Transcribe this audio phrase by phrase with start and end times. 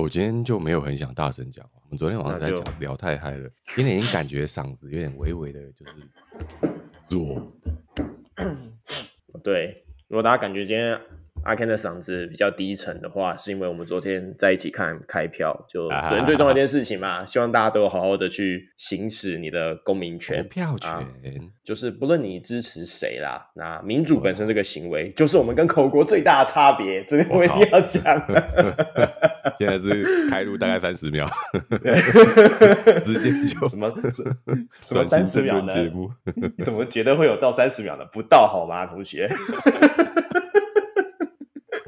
[0.00, 5.92] 我今天就没有很想大声讲，我们昨天晚上在讲聊太嗨了，今天已经感觉嗓子有点微微的，就是
[7.10, 7.52] 弱。
[9.44, 10.98] 对，如果大家感觉今天。
[11.50, 21.04] 阿 Ken 的嗓子比较低沉的话，是因为我们昨天在一起看开票，就昨天最重要一件事情嘛，啊、希望大家都好好的去行使你的公民权，票权、啊，
[21.64, 28.00] 就是不论你支持谁啦，那民主本身这个行为，就是我们跟口国最大的差别，这个我一定要讲。
[29.58, 31.28] 现在是开录大概三十秒，
[33.04, 33.92] 直接就什么
[34.84, 35.72] 什么三十秒呢？
[36.56, 38.04] 你怎么觉得会有到三十秒呢？
[38.12, 39.28] 不到好吗，同学？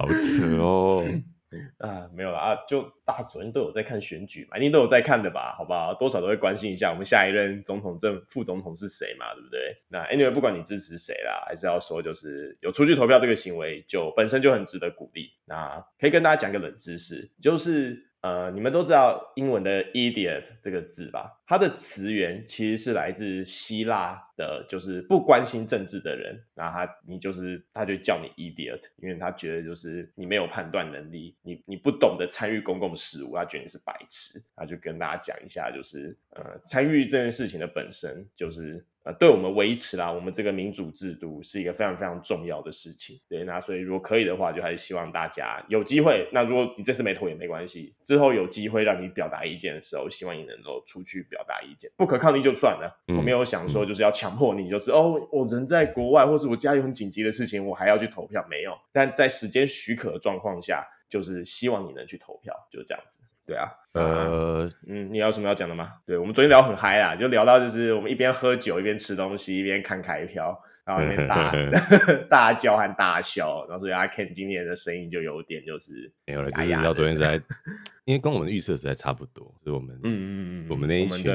[0.02, 1.05] 好扯哦！
[1.79, 5.55] 啊，没有啦啊，就大家昨天都有在看选举嘛，一定都有在看的吧？
[5.56, 5.95] 好不好？
[5.95, 9.77] 多少都会关心一下我们下一任总统、正副总统是谁嘛，对不对？
[9.87, 15.30] 那 anyway，不管你支持谁啦，还是要说，就是有出去投票这个行为，就本身就很值得鼓励。
[15.45, 18.12] 那可以跟大家讲个冷知识，就是。
[18.23, 21.41] 呃，你们都知道英文的 idiot 这个字吧？
[21.45, 34.41] 它的词源其实是来自希腊的，就是不关心政治的人，然后他你就是他就叫你 idiot，因为他觉得就是你没有判断能力，你你不懂得参与公共事务，他觉得你是白痴。
[34.55, 38.86] 他就跟大家讲一下，就是呃，参与这件事情的本身就是。
[39.05, 43.20] 呃，对我们维持啦，我们这个民主制度是一个非常非常重要的事情。
[43.28, 46.28] 对，那所以如果可以的话，就还是希望大家有机会。
[46.33, 51.91] 那如果你这次没投也没关系，之后有机会让你表达意见的时候，希望你能够出去表达意见。
[51.97, 58.78] 不可抗力就算了，嗯、我没有想说就是要强迫你，就是、嗯、哦，我人在国外，或是我家有很紧急的事情，我还要去投票，没有。
[58.92, 63.19] 但在时间许可的状况下，就是希望你能去投票，就这样子。
[63.45, 65.95] 对啊，呃，嗯，你有什么要讲的吗？
[66.07, 71.52] 对，我们昨天聊很嗨啊，就聊到就是我们一边喝酒一边吃东西一边看开票，然后那边大
[72.28, 77.41] 大叫和大笑，然后所以阿 Ken 今天的声音就有点就是没有了，就是到昨天在，
[78.05, 81.33] 因为跟我们的预测实在差不多，所以我们嗯嗯嗯，我们那一群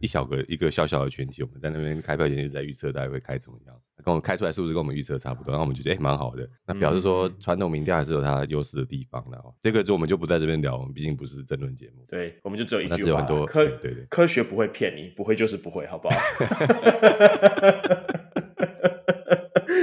[0.00, 3.74] 一小个一个小小的群体，我们在那边开票前一直在预测大概会开怎么样。
[4.04, 5.50] 跟我们开出来是不是跟我们预测差不多？
[5.50, 6.48] 然后我们就觉得哎，蛮、欸、好的。
[6.64, 9.36] 那表示说传统民调还是有它优势的地方的。
[9.60, 12.06] 这个就我们就不在这边聊，我们毕竟不是争论节目。
[12.08, 16.16] 对，我们就只有一句很多科对，科学不会骗你，不会就是不会，好不好？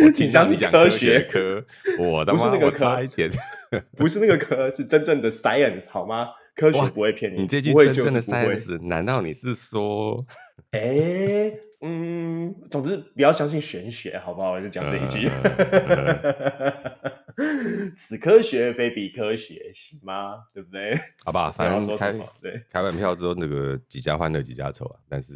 [0.06, 1.66] 我挺相信科学科，
[2.00, 3.30] 我的不是那个科，一点
[3.98, 6.30] 不是那个科，是真正的 science 好吗？
[6.56, 10.18] 科学不会骗你，你这句真正的 science，难道你是说？
[10.72, 11.60] 哎、欸。
[11.82, 14.52] 嗯，总之不要相信玄学，好不好？
[14.52, 15.30] 我就讲这一句。
[17.96, 20.36] 此科学非彼科学，行吗？
[20.54, 20.98] 对不对？
[21.26, 25.00] 好吧，反正开对开完票之后，那个几家欢乐几家愁啊。
[25.10, 25.34] 但是，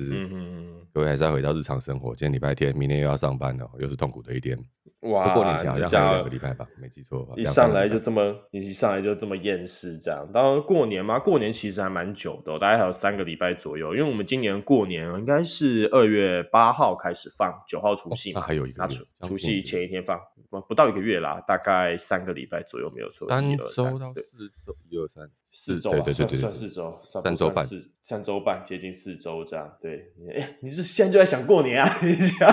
[0.94, 2.16] 各位还是要回到日常生活。
[2.16, 4.58] 今天礼拜天，明天又要上班了，又是痛苦的一天。
[5.02, 7.34] 哇，过年前好像还有两个礼拜吧，没记错。
[7.38, 10.30] 一上来就这么，一上来就这么厌世，这样。
[10.34, 13.94] 当然过年嘛，过年其实还蛮久的，大概还有三个礼拜左右。
[13.96, 20.20] 因为我们今年过年应该是二月八号开始放，九号除夕，那还有一个除除夕前一天放，
[20.68, 23.30] 不到一个月啦，大概三个礼拜左右没有错。
[23.30, 27.68] 三周到四周，一二三，四周，对对对，算四周，三周半，
[28.02, 29.72] 三周半接近四周这样。
[29.80, 32.00] 对，哎，你是现在就在想过年啊？
[32.02, 32.50] 你想，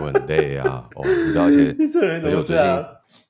[0.00, 2.82] 我很累啊，哦，你知道，而且 你这人怎么这样？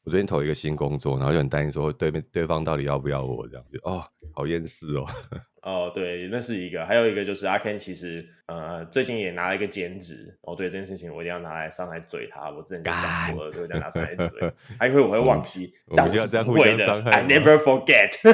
[0.04, 4.04] 我最近投一个新工作，然后就很担心说对面对方到底要不要我这样，就哦，
[4.34, 5.06] 好厌世哦。
[5.62, 18.10] 哦，对，那是一个，还有一个就是阿 Ken 其实呃最近也拿了一个兼职哦，对这件事情我一定要拿来上来嘴他，我之前就讲过了，所以我拿上来嘴， 还以为我会忘记，但我是不会的，I never forget。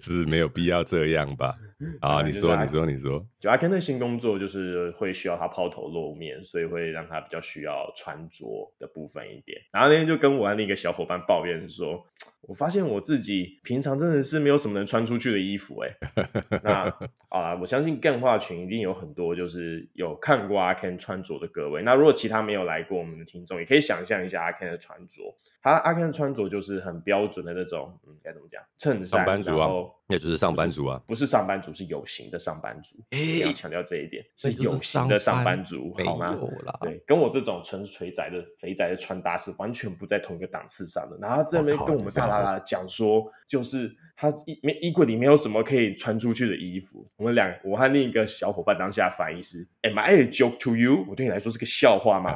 [0.00, 1.54] 是没有必要这样吧？
[2.00, 9.60] 啊，你说，你说，你说，就阿 Ken 的新工作就是会需要他抛头露面，所以会让他比较需要穿着的部分一点。
[9.72, 12.06] 然后那天就跟我的另一个小伙伴抱怨说。
[12.46, 15.90] 我发现我自己平常真的是没有什么能穿出去的衣服哎。
[16.62, 16.94] 那
[17.30, 21.80] 啊，我相信干话群一定有很多就是有看过阿 Ken 穿着的各位。
[21.80, 25.22] 那如果其他没有来过我们的听众，也可以想象一下阿 Ken 的穿着。
[25.62, 28.62] 他阿 Ken 的穿着就是很标准的那种，嗯，该怎么讲？
[28.76, 32.96] 衬衫，然后那就是上班族啊，不是上班族，是有形的上班族。
[33.10, 36.38] 欸，要强调这一点，是有形的上班族，好吗？
[36.82, 41.16] 对，跟我这种纯粹宅的肥宅的穿搭是完全不在同一个档次上的。
[41.20, 47.06] 然后这边跟我们大啦啦讲说，就是他衣没衣柜里没有什么可以穿出去的衣服。
[47.16, 51.04] 我们两，我和另一个小伙伴当下反应是：Am I a joke to you？
[51.08, 52.34] 我对你来说是个笑话吗？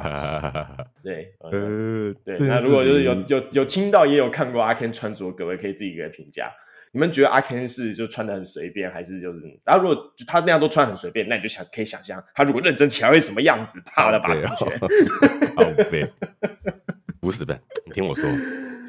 [1.03, 2.37] 对，呃，对。
[2.39, 6.51] 那如果就是有有有听到也有看过阿 Ken 穿着，各位可以自己给评价。
[6.91, 9.39] 你们觉得阿 Ken 是就穿的很随便，还是就是？
[9.63, 13.81] 然后如果就他那样都穿很随便，那你就想可以想象他如果认真起来会什么样子？
[13.85, 14.35] 怕了吧？
[14.57, 14.77] 同学，
[15.55, 16.11] 好背，
[17.19, 18.29] 不是的，你听我说。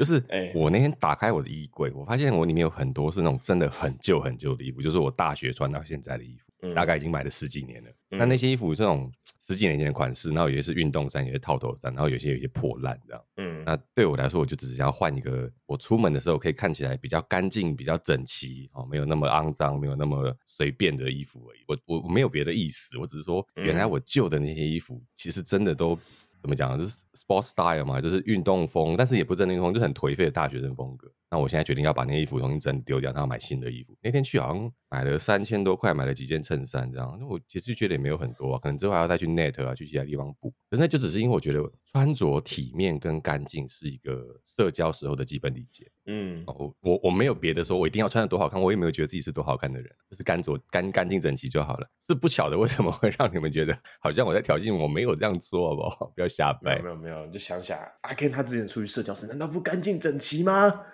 [0.00, 0.24] 就是
[0.54, 7.90] 我那天打开我的衣柜，我发现我里面有很多是那种真的很旧很旧的衣服，就是我大学穿到现在的衣服，嗯、大概已经买了十几年了。
[8.08, 13.22] 那、嗯、那些衣服是那种十几年前的款式，然后有些是运动衫，有些套头衫，然后有些有些破烂这样。
[13.36, 21.60] 嗯，那对我来说，我就只是想要换一个，我出门的时候可以看起来比较干净、比较整齐哦，没有那么肮脏，没有那么随便的衣服而已。
[21.68, 25.98] 我我我没有别的意思，我只是说，原来我旧的那些衣服其实真的都。
[26.40, 26.78] 怎么讲？
[26.78, 31.10] 就是 sport style 嘛，就是运动风，但是也不是真的运动风，就是很颓废的大学生风格。
[31.30, 33.96] 那我现在决定要把那衣服重新整丢掉，然后买新的衣服。
[34.02, 37.16] 那天去好像买了三千多块，买了几件衬衫这样。
[37.20, 40.50] 那我其实觉得也没有很多啊，可能之后还要再去 net 啊，去其他地方补。
[40.68, 45.88] 可是那就只是因为我觉得穿着体面跟干净是一个社交时候的基本礼节。
[46.06, 51.88] 嗯，我我我没有别的说，我一定要穿的多好看，我也没有觉得自己是多好看的人，就是干着干干净整齐就好了。
[52.00, 56.06] 是不晓得为什么会让你们觉得好像我在挑衅，我没有这样做，好不好？
[56.16, 56.80] 不要瞎掰。
[56.82, 60.86] 没有没有，你就想想阿 Ken 他之前出去社交时，难道不干净整齐吗？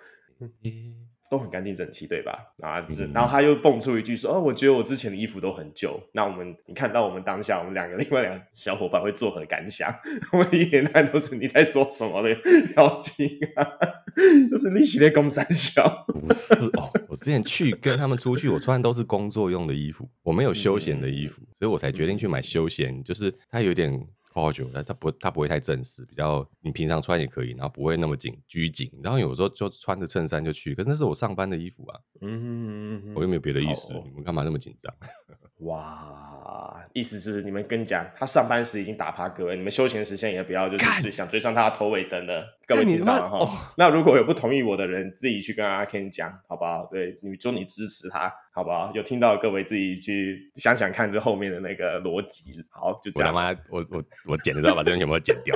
[1.29, 2.33] 都很干净整齐，对吧？
[2.55, 9.93] 然后是，然后他又蹦出一句说：“哦，我觉得我之前的衣服都很旧。”那我们，你看到我们当下，我们两个另外两个小伙伴会作何感想？
[10.31, 12.33] 我们一脸看都是你在说什么的
[12.73, 13.67] 表情啊，
[14.49, 16.05] 都是你系列公三小。
[16.07, 24.07] 不是哦，我之前去跟他们出去，我穿的都是工作用的衣服，我没有休闲的衣服，嗯、所以我才决定去买休闲，就是它有点。
[24.41, 28.91] 好久，但它不，它不会太正式，比较你平常穿也可以，然后不会那么紧拘谨。
[29.03, 31.99] 然后有时候就穿着衬衫就去，可是那是我上班的衣服啊。
[32.21, 34.93] 嗯，我又没有别的意思，哦、你们干嘛那么紧张？
[35.65, 42.45] 哇，意思是你们跟你讲，他上班时已经打趴各位，你们休闲时间也不要就是最想追上他的头尾灯了。
[42.67, 43.37] 各位知道哈？
[43.39, 46.85] 哦、那如果有不同意我的人，自己去跟阿 Ken 讲，好不好？
[46.91, 48.91] 对，你说你支持他，好不好？
[48.95, 52.59] 有听到各位自己去想想看这后面的那个逻辑。
[52.71, 53.31] 好，就这样。
[53.31, 55.55] 我他妈，我我我剪的时候把这东西全部剪掉。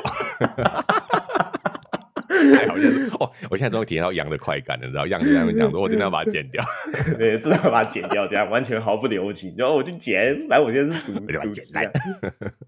[2.55, 3.31] 太 好笑了哦！
[3.49, 5.07] 我现在终于体验到羊的快感了，你知道？
[5.07, 6.63] 羊就他们讲说，我真的要把它剪掉，
[7.17, 9.55] 对，真的要把它剪掉，这样完全毫不留情。
[9.57, 11.91] 然后我就剪，来，我现在是主 主剪烂，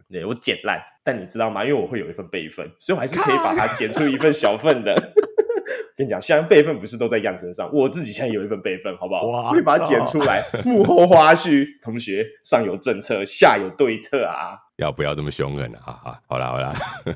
[0.10, 0.82] 对，我剪烂。
[1.04, 1.64] 但你知道吗？
[1.64, 5.14] 因为我会有一份备份，所以我还是可以把它剪出一份小份的。
[5.96, 9.24] 跟你讲，现在备份不是都在样身上，我自己现在有一份备份，好不好？
[9.28, 10.44] 哇，可以把它剪出来。
[10.66, 14.58] 幕后花絮，同学，上有政策，下有对策啊！
[14.78, 15.80] 要不要这么凶狠啊？
[15.86, 16.74] 哈哈，好啦好啦。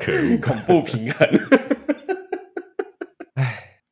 [0.00, 1.28] 可恶，恐怖平衡。
[3.34, 3.44] 哎，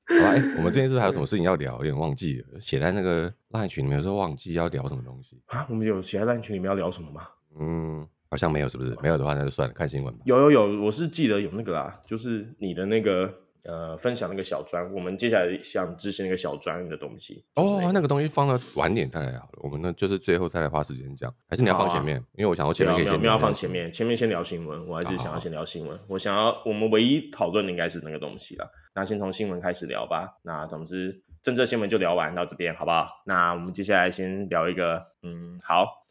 [0.07, 1.77] 好吧，哎，我们这件事还有什么事情要聊？
[1.79, 5.67] 有点忘记了，写在那个 LINE 群里面，有时候忘记要聊什么东西啊？
[5.71, 7.23] 我们有写在 LINE 群里面要聊什么吗？
[7.59, 8.97] 嗯，好像没有，是不是？
[9.03, 10.21] 没有的话，那就算了，看新闻吧。
[10.25, 13.33] 有有有，我是记得有那个啦，就是你的那个。
[13.67, 17.43] 呃，分享那个小专，我们接下来想执行那个小专的东西。
[17.55, 22.19] 哦，那个东西放到晚点再来好了，我们呢就是最后再来花时间讲，还是你要放前面？
[22.19, 25.99] 啊、因为我想要前面可以先没有要放前面，前面先聊新闻，我还是想要先聊新闻。
[26.09, 30.29] 我想要我们唯一讨论的应该是那个东西了，那先从新闻开始聊吧。
[30.43, 33.09] 那总之，政治新闻就聊完到这边，好不好？
[33.25, 36.04] 那我们接下来先聊一个，嗯，好。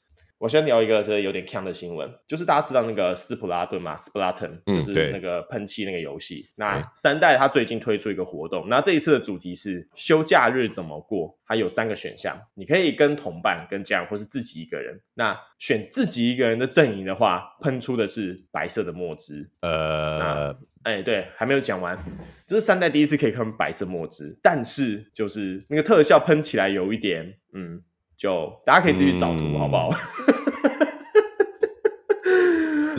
[0.43, 6.45] 我先聊一个这个有点锵的新闻，就是大家知道那个斯普拉顿嘛，Splatoon，就是那个喷气那个游戏。
[6.45, 11.33] 嗯、那三代它最近推出一个活动，那这一次的主题是休假日怎么过？
[11.47, 14.99] 它有三个选项，你可以跟同伴、跟家人，或是自己一个人。
[15.13, 19.49] 那选自己一个人的阵营的话，喷出的是白色的墨汁。
[19.61, 20.49] 呃，
[20.81, 21.97] 哎、欸，对，还没有讲完，
[22.45, 27.81] 这是三代第一次可以喷白色墨汁，但是就是那个特效喷起来有一点，嗯。
[28.23, 29.89] 就大家可以自己找图，嗯、好不好？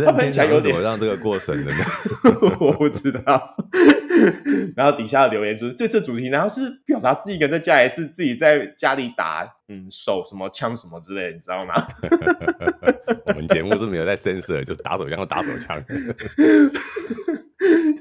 [0.05, 1.73] 他喷起来有点让这个过审的？
[2.61, 3.57] 我不知道。
[4.77, 11.73] 然后底下的留言说，这次主题然后是表达自己一个人在家，还是自己在家里打嗯手什么枪什么之类的，你知道吗？
[13.25, 15.83] 我们节目是没有在 censor，就是打手枪和打手枪。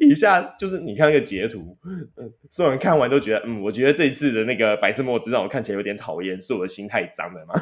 [0.07, 2.07] 底下就是你看那个截图，嗯，
[2.49, 7.53] 所有人看完都觉得，嗯，我觉得这次的那个白色墨汁让我看起来有点讨厌，是我的心太脏了吗？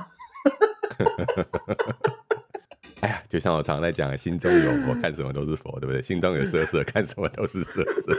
[3.02, 6.02] 哎呀，就像我常常在讲，心中有佛，看什么都是佛，对不对？
[6.02, 8.16] 心中有色色，看什么都是色色。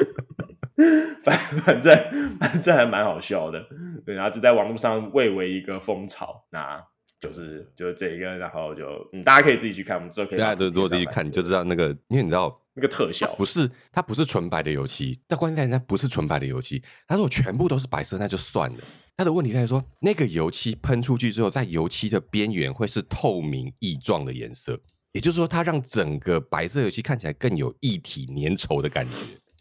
[1.22, 1.96] 反反正
[2.40, 3.64] 反正还蛮好笑的，
[4.04, 6.84] 对，然后就在网络上蔚为一个风潮，那
[7.22, 12.58] 就是就是这一个，然后就嗯，大家可以自己去看，我们之后可以大家都如果自己看，你就知道那个，因为你知道。
[12.74, 16.82] 那个特效不是，它不是纯白的油漆，但关键在于它不是纯白的油漆。
[17.06, 18.78] 它如果全部都是白色，那就算了。
[19.14, 24.80] 它的问题在于说，那个油漆喷出去之后，在油漆的边缘会是透明液状的颜色，
[25.12, 29.12] 也就是说，它让整个白色油漆看起来更有一体粘稠的感觉。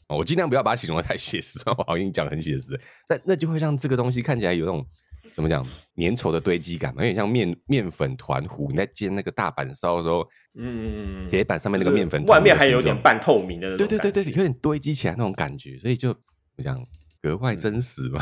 [0.08, 4.88] 我尽量不要把它形容的太写实， 我好像已经讲很写实，但那就会让这个东西看起来有那种
[5.36, 8.68] 怎么讲粘稠的堆积感嘛，有点像面面粉团糊。
[8.70, 16.22] 你在煎那个大板烧的时候，嗯，铁板上面那个面粉，外面还有点半透明的对对对对，有点堆积起来那种感觉，所以就怎
[16.58, 16.84] 么讲
[17.22, 18.22] 格外真实嘛。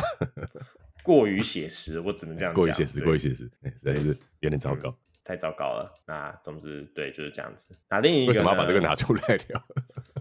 [1.04, 2.56] 过于写实，我只能这样讲。
[2.62, 4.90] 过于写实，过于写实，实在是有点糟糕。
[4.90, 7.68] 嗯太糟糕了，那总之对就是这样子。
[7.88, 9.62] 那另一个为什么要把这个拿出来聊？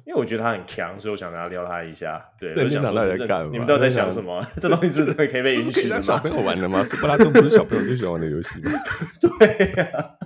[0.08, 2.18] 因为我觉得他很强，所以我想跟他撩他一下。
[2.40, 3.50] 对，你们在干嘛？
[3.52, 4.42] 你们都在想什么？
[4.58, 6.00] 这东西是真的可以被允许的吗？
[6.00, 6.82] 小朋友玩的吗？
[6.82, 8.70] 斯普拉多不是小朋友最喜欢玩的游戏吗？
[9.20, 10.16] 对呀、啊，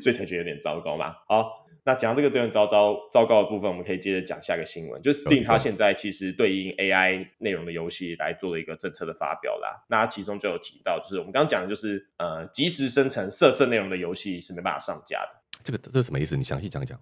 [0.00, 1.12] 所以才觉得有点糟糕嘛。
[1.26, 1.66] 好。
[1.82, 9.82] 那讲这个真的糟糟糟糕的部分，我们可以接着讲下一个新闻，就是 Steam 它现在其实对应 AI 内容的游戏来做了一个政策的发表啦。
[9.88, 15.40] 那它其中就有提到，就是我们刚刚讲的，就是呃，即时生成色色内容的游戏是没办法上架的。
[15.64, 16.36] 这个这是什么意思？
[16.36, 17.00] 你详细讲讲。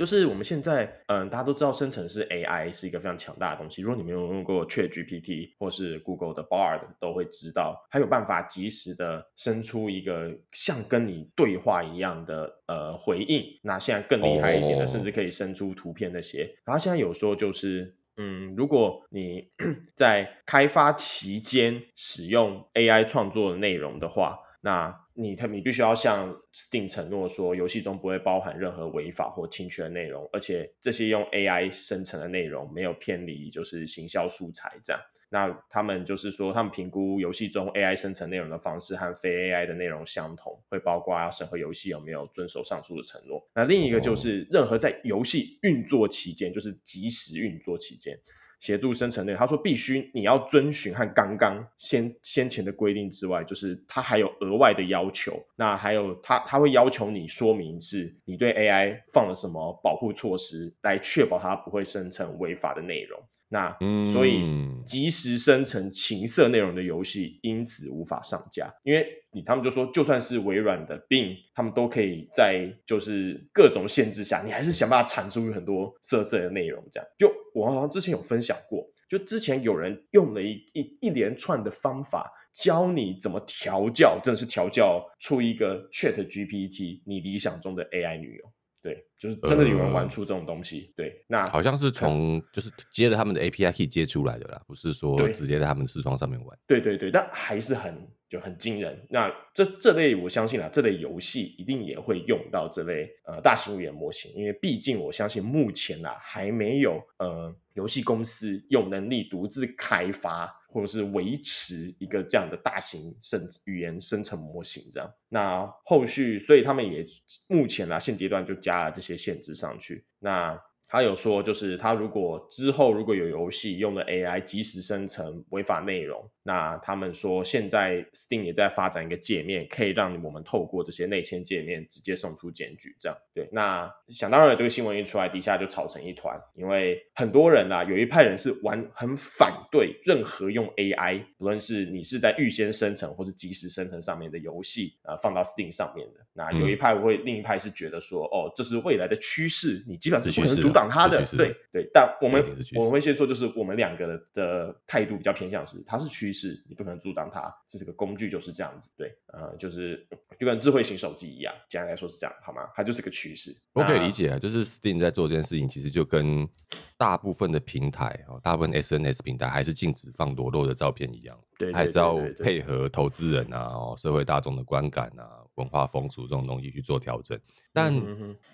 [0.00, 3.82] 就是我们现在，嗯，大家都知道生成式 AI 是一个非常强大的东西。
[3.82, 13.44] 如果你没有用过 ChatGPT 或是 Google 的 Bard，都会知道它有办法及时的生出一个像跟你对话一样的呃回应。
[13.62, 16.50] 那现在更厉害一点的，甚至可以生出图片那些。
[16.64, 19.50] 然后现在有说就是，嗯，如果你
[19.94, 35.02] 在开发期间使用 AI 创作的内容的话，那你他你必须要向 Steam 承诺说，游戏中不会包含任何违法或侵权的内容，而且这些用 AI 生成的内容没有偏离就是行销素材这样。
[35.32, 43.40] 那他们就是说，他们评估游戏中 AI 生成内容的方式和非 AI 的内容相同，会包括要审核游戏有没有遵守上述的承诺。
[43.54, 48.18] 那另一个就是，任何在游戏运作期间，就是即时运作期间。
[48.60, 55.42] 协助生成内容，他说必须你要遵循和刚刚先先前的规定之外，就是他还有额外的要求。
[55.56, 63.20] 那还有他他会要求你说明是你对 AI 放了什么保护措施，来确保它不会生成违法的内容。
[63.52, 63.76] 那
[64.12, 64.44] 所以
[64.86, 76.80] 即时生成情色内容的游戏因此无法上架，因为你他们就说，就算是微软的 Bing，他们都可以在就是各种限制下，你还是想办法产出很多色色的内容。
[76.92, 88.44] 这样，就我好像之前有分享过，就之前有人用了一一一连串的方法，教你怎么调教，真的是调教出一个 ChatGPT 你理想中的 AI 女友。
[88.82, 90.86] 对，就是真的有人玩出这种东西。
[90.88, 96.58] 呃、对，那好像是从就是接了他们的 API key 接出来的啦，不是说直接在他们视窗上面玩。
[96.66, 99.06] 对对对，但还是很就很惊人。
[99.10, 110.59] 那这这类我相信啊，这类游戏一定也会用到这类呃大型语言模型，因为毕竟我相信目前啊还没有呃游戏公司有能力独自开发。
[110.70, 117.06] 或者是维持一个这样的大型生语言生成模型，这样，那后续，所以他们也
[117.48, 120.58] 目前啊，现阶段就加了这些限制上去，那。
[120.90, 132.96] 他有说，就是他如果之后如果有游戏用了 AI 及时生成违法内容，那他们说现在 Steam 也在发展一个界面，可以让我们透过这些内嵌界面直接送出检举。
[132.98, 146.20] 这样对，那想当然，这个新闻一出来，底下就吵成一团，因为很多人啊，有一派人是玩很反对任何用 AI，不论是你是在预先生成或是即时生成上面的游戏啊，放到 Steam 上面的。
[146.32, 150.79] 那有一派会，另一派是觉得说，哦，这是未来的趋势，你基本上是不可能阻挡。
[150.88, 152.44] 他的对对，但我们
[152.74, 158.90] 我们会先说，就是我们两个的态度比较偏向是，它是趋势，你不可能阻挡它，这是个工具，就是这样子。
[158.96, 160.06] 对，呃，就是
[160.38, 162.68] 就跟智慧型手机一样，简单来说是这样，好吗？
[162.74, 163.56] 它就是个趋势。
[163.72, 166.48] 我可以理解啊，就是 Steam 在做这件事情，其实就跟
[166.96, 177.38] 大部分的平台哦，大部分 SNS 平台还是禁止放裸露的照片一样，对，还是要配合投资人啊、哦，社会大众的观感啊、文化风俗这种东西去做调整。
[177.72, 177.94] 但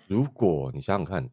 [0.07, 1.29] 如果你想想看。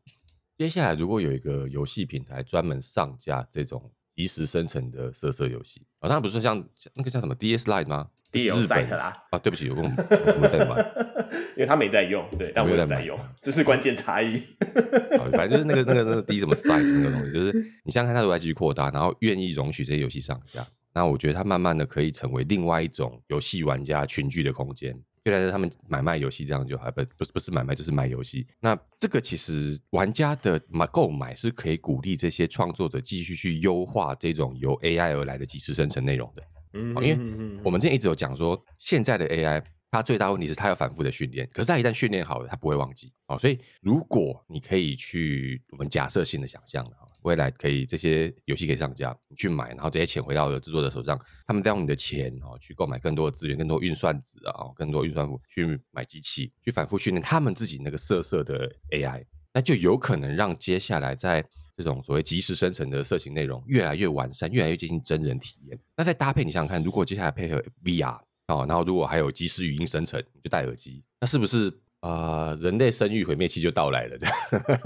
[0.56, 9.24] 接下来，如果有一个游戏平台专门上架这种即时生成的色色游戏，啊、哦，当然不是像那个叫什么 DS Lite 吗？DS Lite 啦。
[9.30, 10.78] 啊，对不起，有跟我们在玩，
[11.56, 14.40] 因为他没在用，对，但我有在用， 这是关键差异。
[15.32, 24.96] 反正就是那个那个那个 D 什么 Site 那个东西，就是你想想看，它如果继续扩大，然后愿意容许这些游戏上架，那我觉得它慢慢的可以成为另外一种游戏玩家群聚的空间。
[25.24, 28.46] 原来是他们买卖游戏这样就好，不不是不是买卖就是买游戏。
[28.60, 36.42] 那这个其实玩家的买购买是可以鼓励这些创作者继续去优化这种由 AI 而来的即时生成内容的。
[36.74, 43.12] 嗯，因为我们之前一直有讲说，现在的 AI 它最大问题是它要反复的训练，可是它一旦训练好了，它不会忘记。
[43.28, 46.84] 哦，所以如果你可以去我们假设性的想象
[47.24, 61.42] 未来可以这些游戏可以上架，你去买，然后这些钱回到了制作者手上，他们再用你的钱哦去购买更多的资源、更多运算子啊、哦更多运算库去买机器，去反复训练他们自己那个色色的 AI，那就有可能让接下来在
[61.76, 65.78] 这种所谓即时生成的色情内容越来越完善，越来越接近真人体验。
[65.96, 71.80] 那再搭配，你想想看，如果接下来配合 VR 哦，然后如果还有即时语音生成，你就戴耳机，那是不是？
[72.04, 74.36] 呃，人类生育毁灭期就到来了，这样。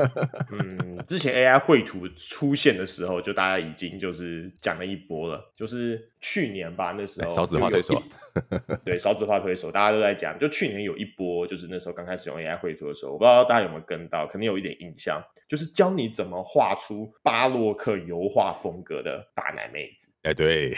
[0.55, 8.01] 嗯，之前 AI 绘图出现的时候，就大家已经就是讲了一波了，就是去年吧，那时候少子化推手，
[8.87, 10.39] 对，少子化推手，大家都在讲。
[10.39, 20.07] 就去年有一波，就是那时候刚开始用 AI 绘图的时候，我不知道大家有没有跟到，可能有一点印象，就是教你怎么画出巴洛克油画风格的大奶妹子。
[20.23, 20.73] 哎，对，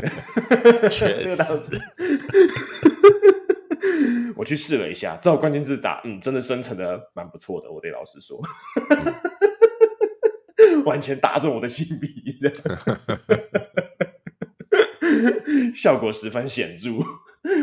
[0.88, 1.36] 确实。
[4.36, 7.70] 我去试了一下，照关键字打，嗯，真的生成的蛮不错的。
[7.70, 8.40] 我得老实说，
[10.56, 12.56] 嗯、 完全打中我的心笔，这样
[15.74, 16.90] 效果十分显著。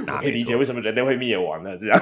[0.07, 1.75] 我可以理解为什么人类会灭亡了。
[1.77, 1.99] 这样，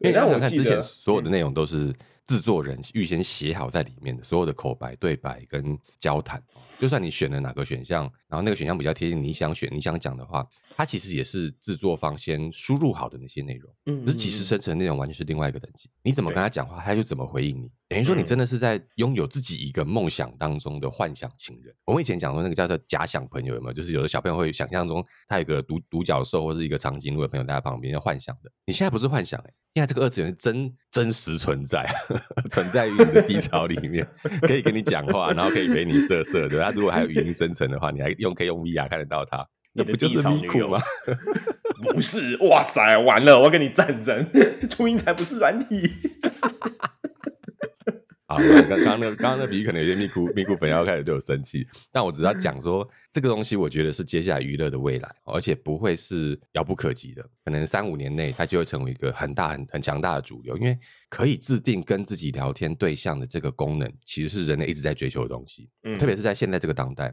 [0.00, 1.92] 因为我看之前所有的内容都是
[2.26, 6.42] 制作人预先写好在里面的，所有的口白、对白跟交谈。
[6.78, 10.44] 就算你选了哪个选项，然后那个选项比较贴近你想选、你想讲的话，
[10.76, 13.72] 它其实也是制作方先输入好的那些内容。
[13.86, 15.88] 嗯，嗯，嗯，可是其实生成的内容完全是另外一个等级。
[16.02, 17.70] 你怎么跟他讲话，他就怎么回应你。
[17.88, 21.72] 等于说你真的是在拥有自己一个梦想当中的幻想情人。
[21.84, 23.72] 我们以前讲说那个叫做假想朋友有没有？
[23.72, 28.50] 就是有的小朋友会想象中他有一个独独角兽或是一个长颈鹿的朋友在他旁边要幻想的。
[28.64, 31.86] 你现在不是幻想哎、欸，现在这个二次元是真真实存在，
[32.50, 34.06] 存在于你的低潮里面，
[34.42, 36.60] 可以跟你讲话，然后可以陪你色色，的。
[36.60, 36.70] 他？
[36.70, 40.78] 如果还有语音生成的话，你还用可以用 VR 看得到他，那不就是咪酷吗？
[41.94, 44.26] 不是，哇塞，完了，我要跟你战争，
[44.70, 45.90] 初音才不是软体。
[48.32, 60.78] 好，刚刚刚那刚刚那比喻可能有些咪咕咪咕粉要开始对我生气，但我只要讲说这个东西，我觉得是接下来娱乐的未来，而且不会是遥不可及的，可能三五年内它就会成为一个很大很很强大的主流，因为
[61.10, 67.12] 可以制定跟自己聊天对象的这个功能，其实是人类一直在追求的东西，嗯，特别是在现在这个当代。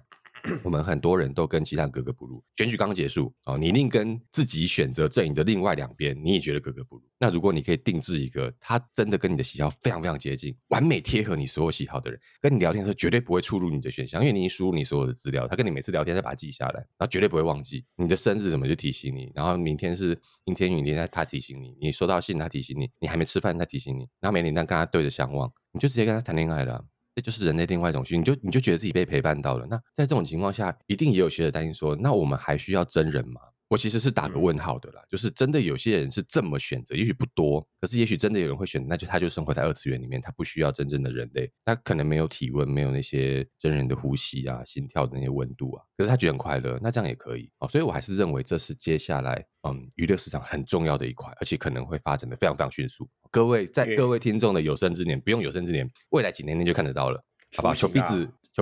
[0.64, 2.44] 我们很多人都跟其他格格不入。
[2.56, 7.04] 选举刚结束哦，你宁跟自己选择阵营的另外两边，你也觉得格格不入。
[7.20, 26.86] 那如果你可以定制一个，他真的跟你的喜好非常非常接近，完美贴合你所有喜好的人，跟你聊天的时候绝对不会出入你的选项，因为你一输入你所有的资料，他跟你每次聊天再把它记下来，然后绝对不会忘记你的生日怎么就提醒你，然后明天是阴天雨天他提醒你，你收到信他提醒你，你还没吃饭他提醒你，然后没脸蛋跟他对着相望，你就直接跟他谈恋爱了。
[27.22, 29.66] 就是人类另外一种需求，你就你就觉得自己被陪伴到了。
[29.70, 33.42] 那在这种情况下，一定也有学者担心说，那我们还需要真人吗？
[33.70, 47.68] 我其实是打个问号的啦，就是真的有些人是这么选择，也许不多，可是也许真的有人会选择，那就他就生活在二次元里面，他不需要真正的人类，他可能没有体温，没有那些真人的呼吸啊、心跳的那些温度啊，可是他觉得很快乐，那这样也可以哦。
[47.68, 53.08] 所以我还是认为这是接下来嗯娱乐市场很重要的一块，而且可能会发展的非常非常迅速。
[53.30, 57.24] 各位在各位听众的有生之年，不用有生之年，未来几年内就看得到了，
[57.56, 57.76] 好吧？
[57.76, 58.00] 求壁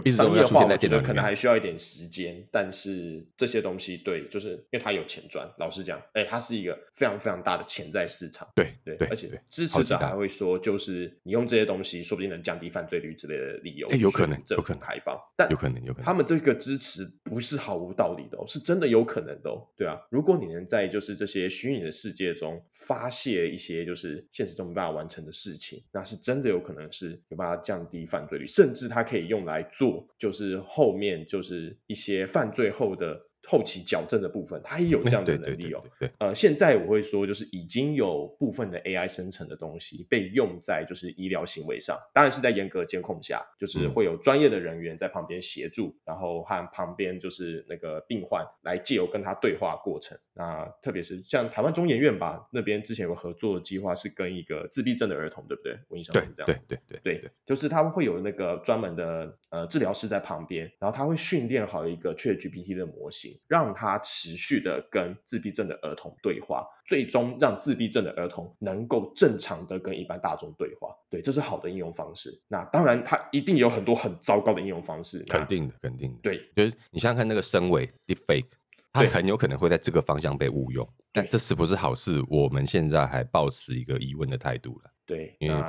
[0.01, 0.11] 纸。
[0.11, 5.47] 商业化我觉得可能还需要一点时间，但是这些东西对，就是因为它有钱赚。
[5.57, 8.47] 老实讲，哎、欸，它是一个非常非常大的潜在市场。
[8.55, 13.87] 对对，对，而且支持者还会说，就是你用这些东西，说不定能降低犯罪率之类的理由。
[13.87, 19.67] 哎、欸，有可能，有可能开放，但有可能，有可能，他们这个支持不是毫无道理的哦，是真的有可能的哦。
[19.75, 29.86] 对啊，如果你能在就是这些虚拟的世界中发泄一些就是现实中没办法完成的事情，那是真的有可能是有办法降低犯罪率，甚至它可以用来做
[30.19, 30.57] 就是。
[30.77, 33.26] 后面就是一些犯罪后的。
[33.49, 35.81] 后期矫正的部分，它也有这样的能力哦。
[35.97, 50.17] 对，呃，现在我会说，就是已经有部分的 AI 生成的东西被用在就是医疗行为上，当然是在严格监控下，就是会有专业的人员在旁边协助，嗯、然后和旁边就是那个病患来借由跟他对话过程。
[50.33, 55.79] 那特别是像台湾中研院吧，那边之前有个合作的计划，是跟一个自闭症的儿童，对不对？
[55.87, 56.45] 我印象是这样。
[56.45, 63.36] 对对对对对，就是他们会有那个专门的呃治疗师在旁边，然后他会训练好一个 ChatGPT 的模型。
[63.47, 70.89] 让他持续的跟自闭症的儿童对话，最终让自闭症的儿童能够正常的跟一般大众对话。
[71.09, 72.37] 对，这是好的应用方式。
[72.47, 75.23] 那当然，它一定有很多很糟糕的应用方式。
[75.29, 76.19] 肯定的，肯定的。
[76.21, 78.45] 对，就是你想想看，那个深伪 deepfake，
[78.91, 80.87] 它很有可能会在这个方向被误用。
[81.13, 82.23] 但这是不是好事？
[82.29, 84.91] 我们现在还抱持一个疑问的态度了。
[85.05, 85.63] 对，因为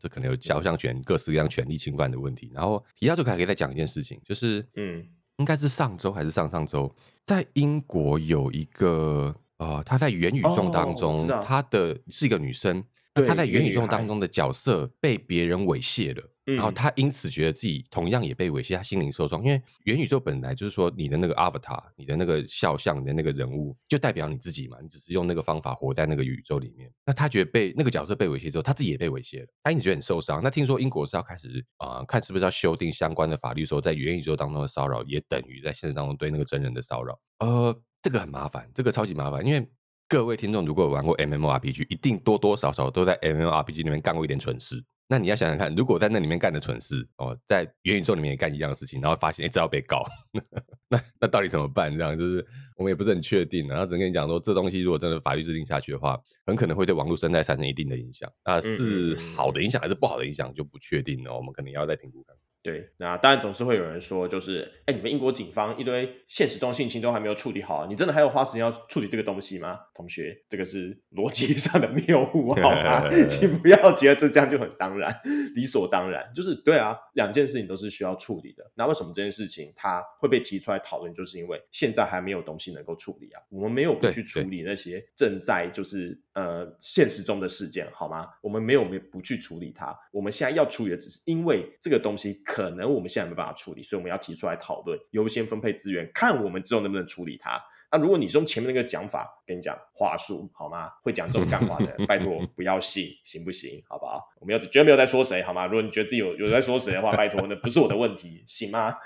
[0.00, 2.50] 这可能有肖像权、各式各样权利侵犯的问题。
[2.52, 5.06] 然后提到这个，还可以再讲一件事情，就是嗯。
[5.40, 12.84] 应该是上周还是上上周，在英国有一个呃，她在元宇宙当中，她、哦、的是一个女生，
[13.26, 16.26] 他在元宇宙当中的角色被别人猥亵了。
[16.56, 19.40] 然后他因此觉得自己同样也被猥亵，他心灵受创。
[19.44, 24.76] 因为元宇宙本来就是说，你的那个 avatar，你的那个肖像，你的那个人物，就代表你自己嘛。
[24.82, 26.90] 你只是用那个方法活在那个宇宙里面。
[27.06, 30.40] 那他觉得被那个角色被猥亵之后，他自己也被猥亵了，他因此觉得很受伤。
[30.42, 37.16] 那听说英国是要开始啊、呃，看是不是要修订相关的法律，说在元宇宙当中的骚扰也等于在现实当中对那个真人的骚扰。
[37.38, 39.70] 呃，这个很麻烦，这个超级麻烦，因为
[40.10, 44.84] 各位听众如果有玩过 MMORPG，一定多多少少都在 MMORPG 里面干过一点蠢事。
[45.06, 50.04] 那你要想想看，如果在那里面干的蠢事哦，在元宇宙里面也干一样的事情，然后发现哎，这要被告，
[50.90, 51.96] 那那到底怎么办？
[51.96, 52.44] 这样就是
[52.76, 53.68] 我们也不是很确定。
[53.68, 58.28] 然后只能跟你讲说，这东西如果真的法律制定下去的话，很可能会对网络生态产生一定的影响。
[58.44, 61.32] 那是好的影响还是不好的影响就不确定了。
[61.32, 62.49] 我们可能要再评估看看。
[62.62, 69.80] 对，那当然总是会有人说，就是，哎，你们英国警方一堆现实中性侵都还没有处理好，你真的还要花时间要处理这个东西吗？
[69.94, 73.08] 同学，这个是逻辑 上的谬误，好吗？
[73.26, 75.10] 请不要觉得这这样就很当然、
[75.54, 78.70] 理所当然，就是对啊，两件事情都是需要处理的。
[78.74, 81.14] 那为什么这件事情它会被提出来讨论？
[81.14, 88.28] 就是因为现在还没有东西能够处理啊，我们没有不去处理那些正在就是呃现实中的事件，好吗？
[88.42, 92.42] 我们没有没不去处理它，我们现在要处理的只是因为这个东西。
[92.52, 97.62] 可能我们现在没办法处理，所以我们要提出来讨论，优先分配资源，看我们之后能不能处理它。
[97.92, 100.90] 那如果你用前面那个讲法，跟你讲话术好吗？
[101.02, 103.82] 会讲这种干话的， 拜托不要信，行不行？
[103.88, 104.28] 好不好？
[104.40, 105.66] 我没有绝对没有在说谁，好吗？
[105.66, 108.96] 如果你觉得自己有有在说谁的话，拜托，那不是我的问题，行吗？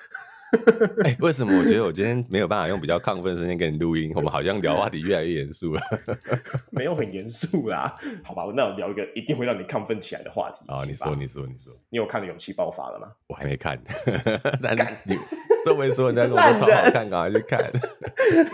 [1.05, 4.12] 哎、欸，为什么我觉得我今天没有办法用比较亢奋的声音跟你录音？
[4.14, 5.81] 我们好像聊话题越来越严肃了。
[6.71, 10.64] 没有很严肃啦，好吧，那我聊一个一定会让你亢奋起来的话题。
[10.69, 13.09] 啊，你说，你说，你说，你有看《勇气爆发》了吗？
[13.27, 13.81] 我还没看，
[14.62, 15.17] 但是你
[15.64, 17.73] 这么说，人家说我超好看，赶快去看。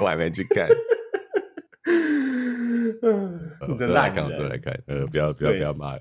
[0.01, 0.69] 我还没去看。
[3.03, 4.79] 嗯，你真来看，我再来看。
[4.87, 6.01] 呃，不要，不要，不要骂了。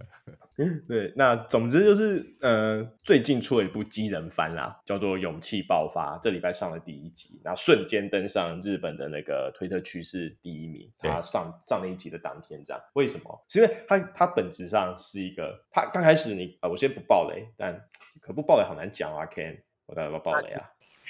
[0.87, 10.91] 对，那总之就是，呃，最近出了一部机人番啦，叫做《勇气爆发》，这礼拜上了第一集，然后瞬间登上日本的那个推特趋势第一名。
[10.97, 13.45] 他上上那一集的当天，这样为什么？
[13.47, 17.81] 是因为他他本质上是一个，他刚开始你啊、呃，我先不爆雷，但
[18.19, 20.69] 可不爆雷好难讲啊，Ken，我到底要不要爆雷啊？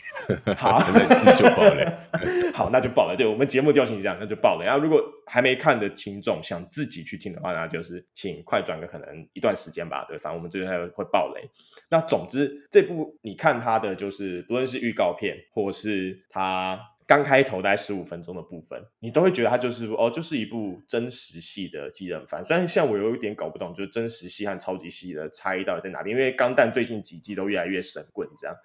[0.58, 1.88] 好，那就爆雷。
[2.54, 3.16] 好，那就爆雷。
[3.16, 4.66] 对，我们节目调性是这样，那就爆雷。
[4.66, 10.06] 然后，如果还没看的听众想自己去听的话，那就是请快转个可能一段时间吧。
[10.08, 11.50] 对，反正我们最近还会爆雷。
[11.90, 16.80] 那总之，这部你看它的就是，不论是预告片，或是它。
[17.10, 22.46] 刚开头大概十五分钟的部分，你都会觉得它就是哦，就是一部真实系的机人番。
[22.46, 26.16] 虽然像我有一点搞不懂，就是真实系和超级系的差异到底在哪边？
[26.16, 28.56] 因为钢弹最近几季都越来越神棍，这样。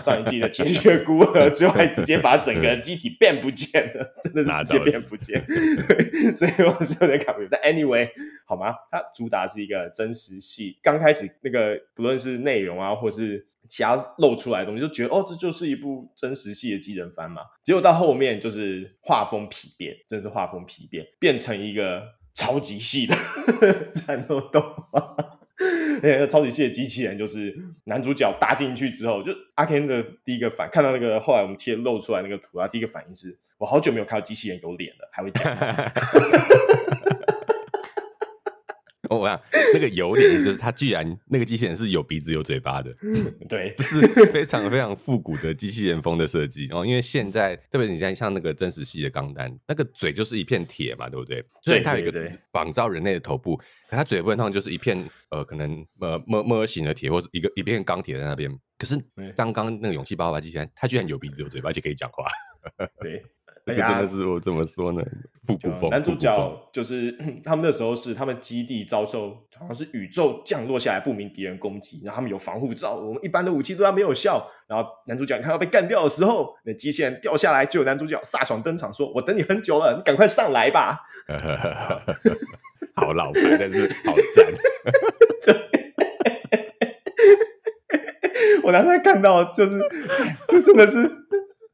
[0.00, 5.44] 上一季的铁血孤儿最后还直接把整个机体变不见了， 真的是直接变不见。
[6.34, 7.48] 所以我是有点搞不懂。
[7.50, 8.08] 但 anyway，
[8.46, 8.74] 好吗？
[8.90, 13.46] 它主打是一个真实系，刚开始那个不论是内容啊，或是。
[13.70, 17.42] 其他露出来的东西，就觉得哦，这就是一部真实系的机人番嘛。
[17.62, 22.02] 结果到后面就是画风皮变，真是画风皮变，变成一个
[22.34, 23.14] 超级系的
[23.94, 25.16] 战斗动画。
[26.02, 27.54] 那个超级系的机器人就是
[27.84, 35.44] 男主角搭进去之后，就阿 Ken 的第一个反看到那个后来我们贴露出来那个图啊，第一个反应是我好久没有看到机器人有脸了，还会讲。
[39.18, 39.40] 我讲
[39.74, 42.94] 那个有点，就是他居然那个机器人是有鼻子有嘴巴的，
[43.48, 46.86] 对，这是非常非常复古的机器人风的设计哦。
[46.86, 51.44] 因为现在特别你像像那个真实系的钢弹，那个嘴就是一片铁嘛，对不对？
[51.62, 53.56] 所以它有一个仿造人类的头部，
[53.88, 54.96] 可它嘴部上就是一片
[55.30, 58.50] 呃，可能呃么么型的铁，或者一个一片钢铁在那边。
[58.78, 58.96] 可是
[59.36, 62.24] 刚刚那个勇气爆发机器人，它居然有鼻子有嘴巴，而且可以讲话。
[63.00, 63.22] 对。
[63.70, 65.02] 这个真的是我怎么说呢？
[65.46, 65.90] 复古风。
[65.90, 74.46] 男主角就是 他们那时候是他们基地遭受好像是宇宙降落下来不明敌人攻击，然后他们有防护罩，我们一般的武器对他没有效。
[74.66, 81.00] 然后男主角你看到被干掉的时候，那机器人掉下来，就有男主角飒爽登场，说：“我等你很久了，你赶快上来吧。
[82.94, 84.46] ”好老牌，但是好赞。
[88.62, 89.80] 我当时看到就是，
[90.46, 91.10] 这真的是。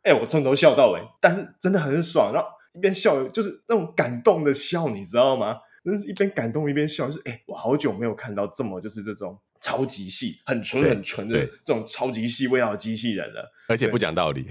[0.07, 5.57] 哎、欸，我从头笑到尾，但是真的很爽，然后一边笑就是那种感动的笑，你知道吗？
[5.85, 14.47] 真是一边感动一边笑，就是哎、欸，我好久没有看到这么就是这种超级细、很纯很纯的这种超级细味道的机器人了，而且不讲道理。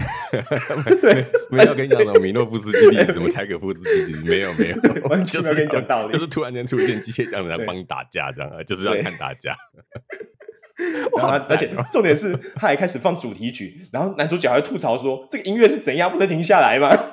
[1.01, 9.55] 对， 没有跟你讲什么米诺夫斯基利，什么柴可夫斯基利，没有没有，完全没有跟你讲道理，就是突然间出现机械这样子来帮你打架，这样就是要看打架。
[11.17, 16.89] 然后，而且重点是，他还开始放主题曲，然后男主角还吐槽说：“这个音乐是怎样，不能停下来吗？”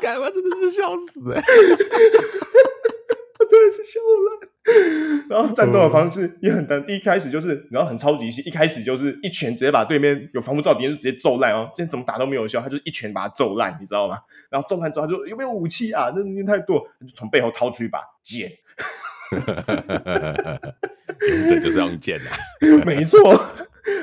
[0.00, 1.42] 干嘛真的是笑死哎！
[5.28, 14.18] 然后战斗的方式也很单，第一开始就是然后很超级细，一开始就是一拳直接把对面有防护罩敌人就直接揍烂哦，今天怎么打都没有效，他就一拳把他揍烂，你知道吗？
[14.50, 16.12] 然后揍烂之后他就有没有武器啊？
[16.14, 18.50] 那那太多，就从背后掏出一把剑，
[21.46, 22.36] 这就是用剑啊，
[22.84, 23.40] 没错。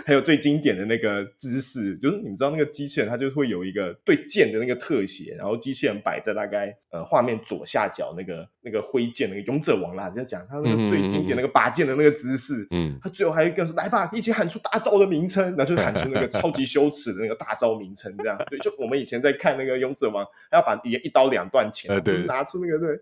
[0.04, 23.00] 还有最经典的那个姿势，就是你们知道那个机器人，它就会有一个对剑的那个特写，然后机器人摆在大概呃画面左下角那个那个挥剑那个勇者王啦，就讲他那个最经典那个拔剑的那个姿势，嗯，他最后还有一个说来吧，一起喊出大招的名称，然后就喊出那个超级羞耻的那个大招名称，这样对，就我们以前在看那个勇者王，他要把一刀两断前，就是拿出那个对，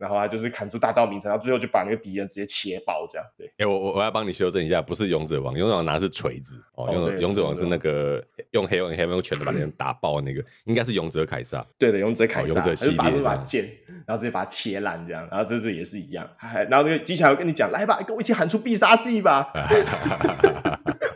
[0.00, 3.46] 然后他就是砍出大招名称，然后最后就把那个敌人直接切爆，这样对。
[3.46, 6.10] 哎、欸，我我我要帮你修正一下，不是勇者王，勇者王拿的是。
[6.20, 11.64] 锤子哦，勇者勇者王是那个用黑用黑用拳头把那人打爆的那个，应该是勇者凯撒。
[11.78, 13.64] 对的，勇者凯撒，勇者系列，把剑，
[14.04, 16.28] 然后直接把它切烂，这样，然后这次也是一样，
[16.68, 19.50] 然后那个机器人跟你讲，来吧，跟我一起喊出必杀技吧。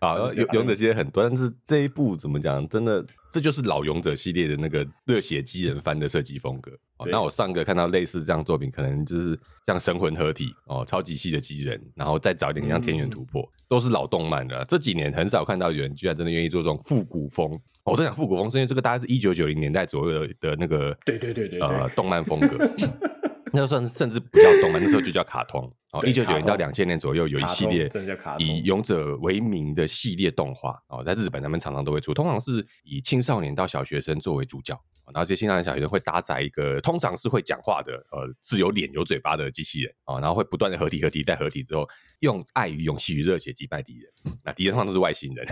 [0.00, 2.66] 好，勇勇者系列很多，但是这一部怎么讲？
[2.68, 3.06] 真的。
[3.32, 7.06] 这就是老勇者系列的那个热血机人番的设计风格哦。
[7.08, 14.64] 那我上个看到类似这样作品，可能就是像神魂合体哦，超级系的机人，然后再找一点像天元突破，嗯、都是老动漫的。
[14.64, 17.56] 这几年很少看到有人居然真的愿意做这种复古风。
[17.84, 22.68] 我在讲复古风，是因为这个大概是一九九零年代左右的的那个对对对对呃动漫风格。
[23.54, 25.72] 那算甚至不叫动漫，那时候就叫卡通。
[25.92, 27.90] 哦，一九九零到两千年左右有一系列
[28.38, 34.78] 以勇者为名的系列动画哦，在日本他们常常都会出，通常是以青少年到小学生作为主角。
[35.12, 41.84] 然后这些青少年小学生会搭载一个通常是会讲话的，呃，是有脸有嘴巴的机器人啊、哦，然后会不断的合体合体再合体之后，
[42.20, 44.38] 用爱与勇气与热血击败敌人。
[44.44, 45.44] 那敌人通常都是外星人，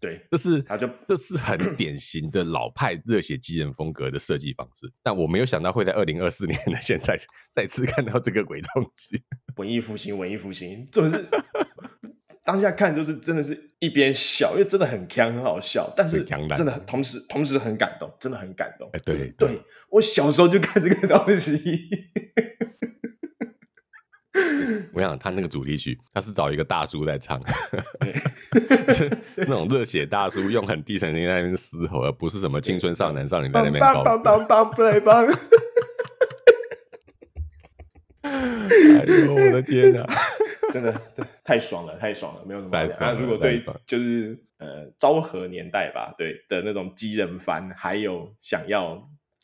[0.00, 4.92] 对，这是他就这是很典型的老派热血机人风格的设计方式。
[5.00, 7.16] 但我没有想到会在二零二四年的现在
[7.52, 9.22] 再次看到这个鬼东西。
[9.58, 11.26] 文艺复兴，文艺复兴，就是。
[12.44, 18.88] 当下看就是真的是一边笑，因为真的很强，很好笑，但是真的同时同时很感动，真的很感动。
[18.94, 21.90] 欸、对对，对，我小时候就看这个东西。
[24.94, 27.38] 我想他那个主题曲，他是找一个大叔在唱，
[29.36, 34.02] 那种热血大叔用很低沉的音在那边嘶吼，而不是什么青春少男少女在那边高。
[39.00, 40.06] 哎呦，我的天哪！
[40.70, 40.94] 真的
[41.42, 42.86] 太爽了，太爽了，没有什么。
[43.00, 48.94] 那如果对，就是呃昭和年代吧，对的那种机人番，还有想要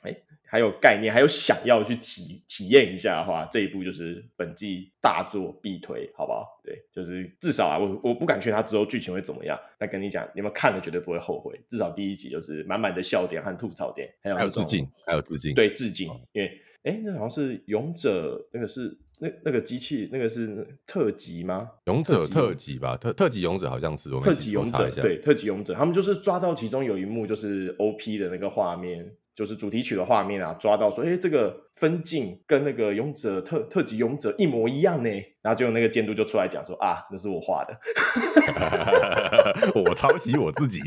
[0.02, 6.46] 哎、欸，还有概念，还有想要去体体验一下的话，这一部就是本季大作必推，好不好？
[6.62, 11.58] 对，就是至少啊，我我不敢确定它之后剧情会怎么样，但跟你讲，你们看了绝对不会后悔。
[11.70, 18.96] 至少第一集就是满满的笑点和吐槽点，还有还有致敬，还有致敬，对致敬，因为哎、欸，那好像是勇者，那个是。
[19.20, 21.70] 那那个机器，那个是特级吗？
[21.86, 24.12] 勇者特级吧，特特级勇者好像是。
[24.12, 35.08] 我们特级勇者对，特级勇者，他们就是抓到其中有一幕，就是 OP 的那个画面，就是主题曲的画面啊，抓到说，哎、欸，这个分镜跟那个勇者特特级勇者一模一样呢。
[35.42, 37.78] 然后就那个监督就出来讲说啊，那是我画的，
[39.80, 40.80] 我抄袭我自己。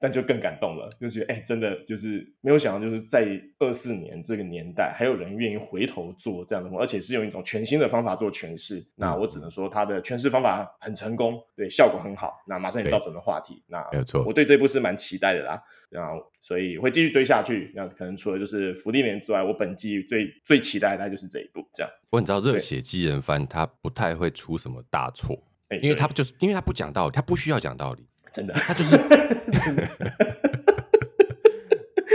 [0.00, 8.82] 但就更感动了，就觉得哎、欸，真的就是没有想到，就是在二四年这个年代，还有人愿意回头做这样的梦，而且是用一种全新的方法做诠释。
[8.96, 12.32] 那我只能说，他的诠释方法很成功，对，效果很好。
[12.46, 13.62] 那马上也造成了话题。
[13.66, 15.62] 那没有错，我对这部是蛮期待的啦。
[15.90, 17.70] 然后所以会继续追下去。
[17.74, 21.60] 那可能除了就是福利年之外，我本季最最期待的就是这一部。
[21.74, 25.36] 这样，我你知道热血机人番，他不太会出什么大错，
[25.82, 28.06] 因为他就是因为他不讲道理，他不需要讲道理。
[28.32, 28.96] 真的，他就是，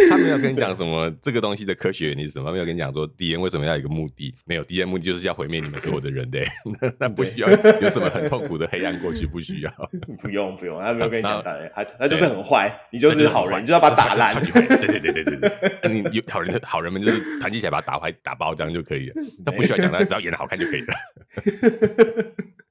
[0.10, 6.46] 他没有跟你讲什么这个东西的科学原理是什么，没有跟你讲说敌人为什么要有一个目的，没有敌人目的就是要毁灭你们所有的人类，
[6.82, 9.72] 那那不需要有什么很痛苦的黑暗过去，不需要，
[10.22, 20.94] 不用不用，他没有跟你讲的，他他就是很坏，你就是好人，你就要把他打烂，对对对对对对，你有好人好人们就是团结起来把他打坏打爆这样就可以了，他不需要讲，他只要演得好看就可以了。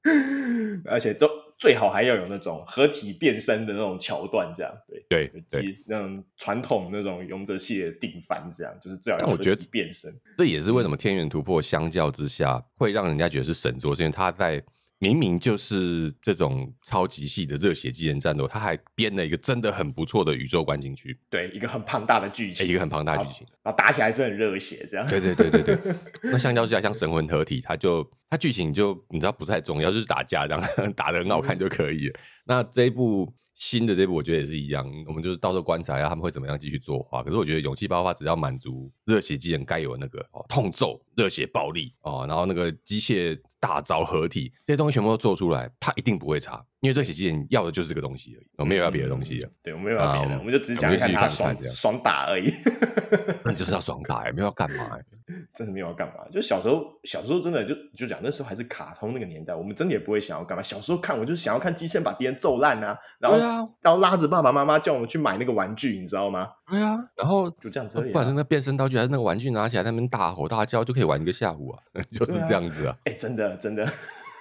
[0.85, 4.71] 而且都最好还要有那种合体变身的那种桥段，这样
[5.09, 10.13] 对对对，那种传统那种勇者系列定番，这样就是最好我觉得变身。
[10.37, 14.63] 这也是为什么天元突破相较之下会让人家觉得是神作，是因为他在。
[14.99, 21.19] 明明就是这种超级系的热血机人战斗，他还编了一个真的很不错的宇宙观进去。
[21.29, 25.07] 对，一个很庞大的剧情，一个很庞大的剧情，然后打起来是很热血，这样。
[25.07, 25.95] 对对对对对。
[26.23, 30.63] 那相较之下，像神魂合体，他就它剧情就你知道不太重要，就是打架这样
[30.95, 32.13] 打得很好看就可以了。
[32.17, 33.33] 嗯、那这一部。
[33.55, 37.23] 新的这部我觉得也是一样，我们就是到时候观察一下他们会怎么样继续作画。
[37.23, 46.63] 可是我觉得勇气爆发只要满足热血机器人该有的那个哦，痛揍、热血暴力哦，然后那个机械大招合体这些东西全部都做出来，它一定不会差。
[46.85, 49.45] 因为热血机器人要的就是这个东西而已，我没有要别的东西。
[49.63, 52.53] 对，我没有要别的，我们就只想看他爽爽打而已。
[53.43, 54.97] 那你就是要爽打，也没有要干嘛。
[55.55, 60.61] 真的没有要干嘛，就小时候，小时候真的就就讲那时候还是卡通那个年代，我们真的也不会想要干嘛。
[60.61, 63.37] 小时候看，我就想要看机器人把敌人揍烂啊，然后
[63.81, 66.49] 然后拉着爸爸妈妈叫我们去买那个玩具，你知道吗？
[66.69, 71.79] 对啊，然后就这样子，不管是那变身道具还是那个玩具拿起来，他们大吼大叫就可以玩一个下午啊，
[72.13, 72.95] 就是这样子啊。
[73.05, 73.91] 哎、欸，真的真的。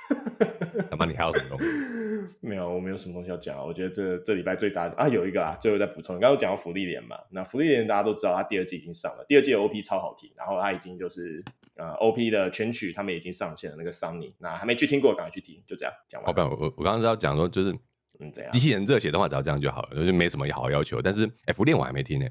[0.90, 1.67] 那么你还有什么东西？
[2.40, 3.64] 没有，我没有什么东西要讲啊。
[3.64, 6.19] 我觉得这这礼拜最大的啊，有一个啊，最后再补充。
[6.19, 11.43] 刚刚讲到福利莲嘛，那福利莲大家都知道，它第二季已经上了，第二季的 OP 超好听，然后它已经就是
[11.77, 16.27] 呃 OP 的全曲他们已经上线了，那个 Sunny，那还没去听过，赶快去听，就这样讲完。
[16.27, 17.73] 好，不我我刚刚是要讲说，就是
[18.21, 18.51] 嗯，怎样？
[18.53, 21.01] 机器人热血的话，只要这样就好了，就是没什么好要求。
[21.01, 22.27] 但是哎，芙莉莲我还没听呢，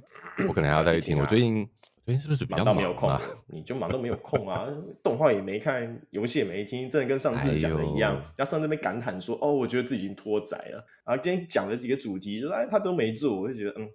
[0.47, 1.17] 我可能还要再去听。
[1.17, 1.67] 我最近。
[2.05, 3.17] 最近是不是比较忙，啊、到没有空？
[3.47, 4.67] 你就忙到没有空啊！
[5.01, 8.21] 动画也没看，游戏也没听，真的跟上次讲的一样。
[8.37, 13.87] 要上那边感叹说：“哦，我觉得自己已经脱宅了。”然后今天讲了几个主题，哎，他都没做，我就觉得嗯。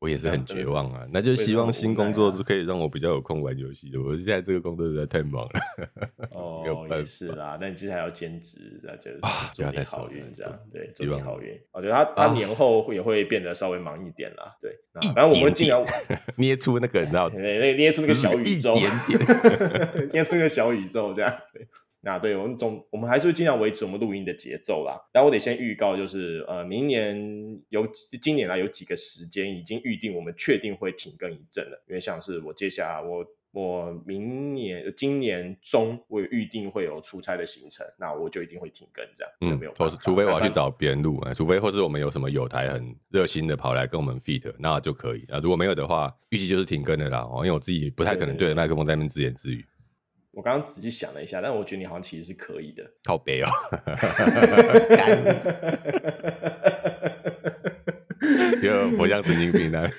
[0.00, 4.00] 我也是很绝望啊，那就希望新工作是可以让我比较有空玩游戏的。
[4.00, 5.50] 我现在这个工作实在太忙了。
[6.32, 9.10] 哦，也是啦，那你接下来要兼职，那就
[9.52, 11.60] 祝你好运，这样对，祝你好运。
[11.72, 14.74] 我觉得他他年后也会变得稍微忙一点啦，对。
[15.14, 15.84] 反正我们尽量
[16.36, 21.68] 捏出那个，你知道， 那 捏出那个小宇宙，一点点，捏出那个小宇宙，这样对。
[22.02, 24.98] 那对我们总，我们还是会尽量维持我们录音的节奏啦。
[25.12, 27.86] 但我得先预告，就是呃，明年有
[28.20, 31.84] 今年来有几个时间已经预定，我们确定会停更一阵了。
[31.88, 39.32] 因为像是我接下来我我明年今年中我也预定会有出差的行程，那我就一定会停更这样。
[39.42, 45.38] 嗯，没有，或是除非我要去找别人录，除非或是我们有什么有台很热心的跑来跟我们 feat，那就可以啊。
[45.42, 47.28] 如果没有的话，预计就是停更的啦。
[47.30, 49.66] 哦，因为我自己不太可能对着麦克风在那边自言自语。
[50.32, 52.88] 我刚刚仔细想了一下，但我觉得你好像其实是可以的。
[53.04, 53.48] 靠背哦，
[58.62, 59.90] 有佛像神经病的，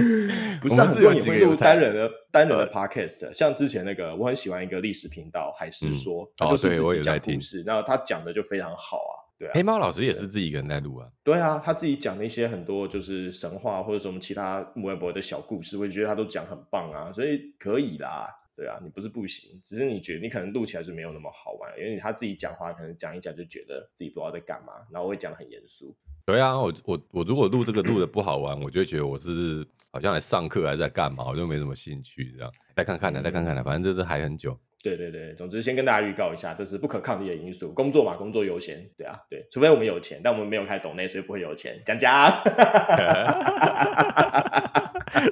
[0.60, 9.52] 不是很多人也会录单人的单人的 podcast，像之前那个我很喜欢一个历史频道，还是说，他就是自己讲故事，然后他讲的就非常好啊，对啊。
[9.54, 18.28] 黑猫老师也是自己一个人在录啊，对啊，他自己讲那些很多就是神话或者什么其他微博的小故事，我也觉得他都讲很棒啊，所以可以啦。
[18.56, 25.94] 对啊，你不是不行，只是你觉得你可能录起来就没有那么好玩，因为他自己讲话可能讲一讲就觉得自己不知道在干嘛，然后会讲得很严肃。
[26.24, 32.50] 对啊，我我我如果录这个录的不好玩，我就会觉得我是好像来上课还是在干嘛，我就没什么兴趣这样。
[32.74, 34.58] 再看看呢，再看看呢，反正这是还很久。
[34.94, 37.72] 对对对，总之先跟大家预告一下，这是不可抗力的因素。
[37.72, 38.88] 工作嘛，工作优先。
[38.96, 41.80] 对啊，对，除非我们有钱，但我们没有开懂内，所以不会有钱。
[41.84, 42.32] 讲讲。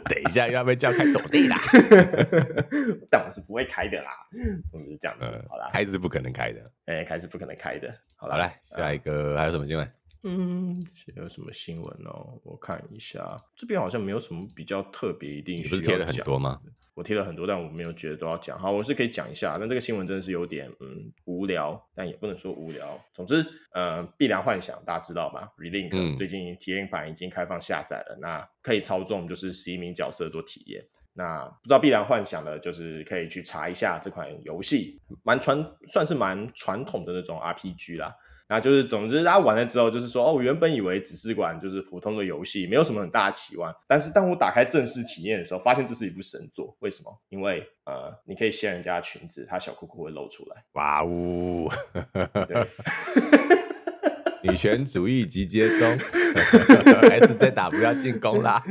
[0.08, 1.56] 等一下又要被叫开抖内啦，
[3.10, 4.10] 但我是不会开的啦。
[4.70, 6.60] 总之这样的，嗯、好啦，开是不可能开的。
[6.86, 7.92] 哎、欸，开是不可能开的。
[8.16, 9.88] 好了，来下一个还有什么新闻？
[10.24, 10.84] 嗯，
[11.16, 12.40] 有什么新闻哦？
[12.42, 16.60] 我看一下，这边好像没有什么比较特别，一定是贴了很多吗？
[16.94, 18.58] 我贴了很多，但我没有觉得都要讲。
[18.58, 19.58] 好，我是可以讲一下。
[19.58, 22.98] 但这个新闻真的是有点嗯无聊，但也不能说无聊。
[23.12, 30.86] 总之，呃，碧蓝幻想大家知道吧？Relink、嗯、最近体验版已经开放下载了，那可以操纵就是十一名角色做体验。
[31.12, 38.14] 那不知道碧蓝幻想的，就是可以去查一下这款游戏，蛮传算是蛮传统的那种 RPG 啦。
[38.46, 43.74] 那就是，总之，大家玩了之后，就是说，哦，我原本以为只是玩就是普通的游戏，没有什么很大的期望。
[43.88, 46.76] 但是，当我打开正式体验的时候，发现这是一部神作。
[46.80, 47.20] 为什么？
[47.30, 50.62] 因为，呃，你可以掀人家裙子，他小裤裤会露出来。
[50.72, 51.70] 哇呜！
[52.46, 52.66] 对。
[54.44, 55.98] 女权主义集结中，
[57.08, 58.62] 还是在打不要进攻啦。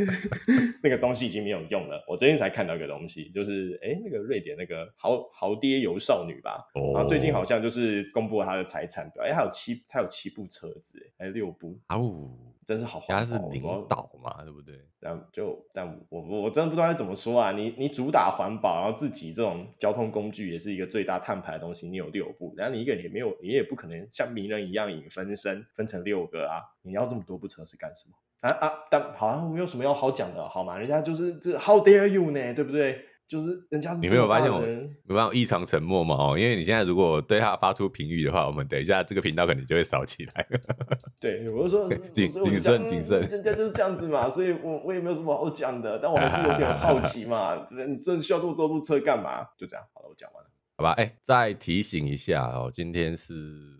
[0.84, 2.06] 那个东西已经没有用了。
[2.08, 11.80] 我最近才看到一个东西，就是哎、欸，那个瑞典那个豪豪爹游少女吧，然后最近好像就是公布了她的财产表，哎、欸，还有七，她有七部车子，还有六部。
[11.90, 12.53] 哦。
[12.66, 14.76] 真是好花，他是领导嘛，对不对？
[15.00, 17.52] 然后就，但我我真的不知道该怎么说啊。
[17.52, 26.62] 你你主打环保，然后自己这种交通工具也是一个最大碳排的东西，你有六部，然后你一个人也没有，你也不可能像鸣人一样引分身分成六个啊。
[26.82, 28.16] 你要这么多部车是干什么？
[28.42, 28.74] 啊啊！
[28.90, 30.78] 但好像没有什么要好讲的，好吗？
[30.78, 32.54] 人家就是这，How dare you 呢？
[32.54, 33.06] 对不对？
[33.34, 36.16] 就是人家是你没有发现我们没有异常沉默吗？
[36.16, 40.48] 哦，因为你现在如果对他发出评语的话，我们等一下这个频道可能就会烧起来。
[41.20, 47.66] 对，我就说 谨谨慎谨慎，人家就是这样子嘛，所以我我也没有什么好讲的，但我还是有点好奇嘛。
[47.90, 49.44] 你真的需要这么多路车干嘛？
[49.58, 50.50] 就这样，好了，我讲完了。
[50.78, 50.92] 好好吧？
[50.92, 53.34] 哎、欸，再提醒一下哦，今天是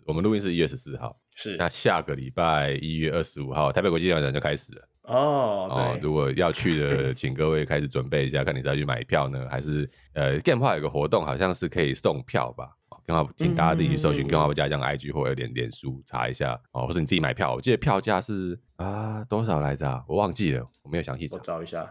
[0.06, 5.68] 我们录音是一月十四号，是那下个礼拜一月二十五号，台北国际电玩展就开始了哦。
[5.70, 12.70] 哦，如果要去的，请各位开始准备一下，看你是要去买票呢，还是呃，GamePod 有个活动，好像是可以送票吧？
[13.06, 20.02] 刚好请大家自己去搜寻 GamePod 加这样 IG 或者有点脸书查一下哦，或者你自己买票，我记得票价是啊多少来着、啊？
[20.08, 21.36] 我忘记了，我没有详细查。
[21.36, 21.86] 我找一下。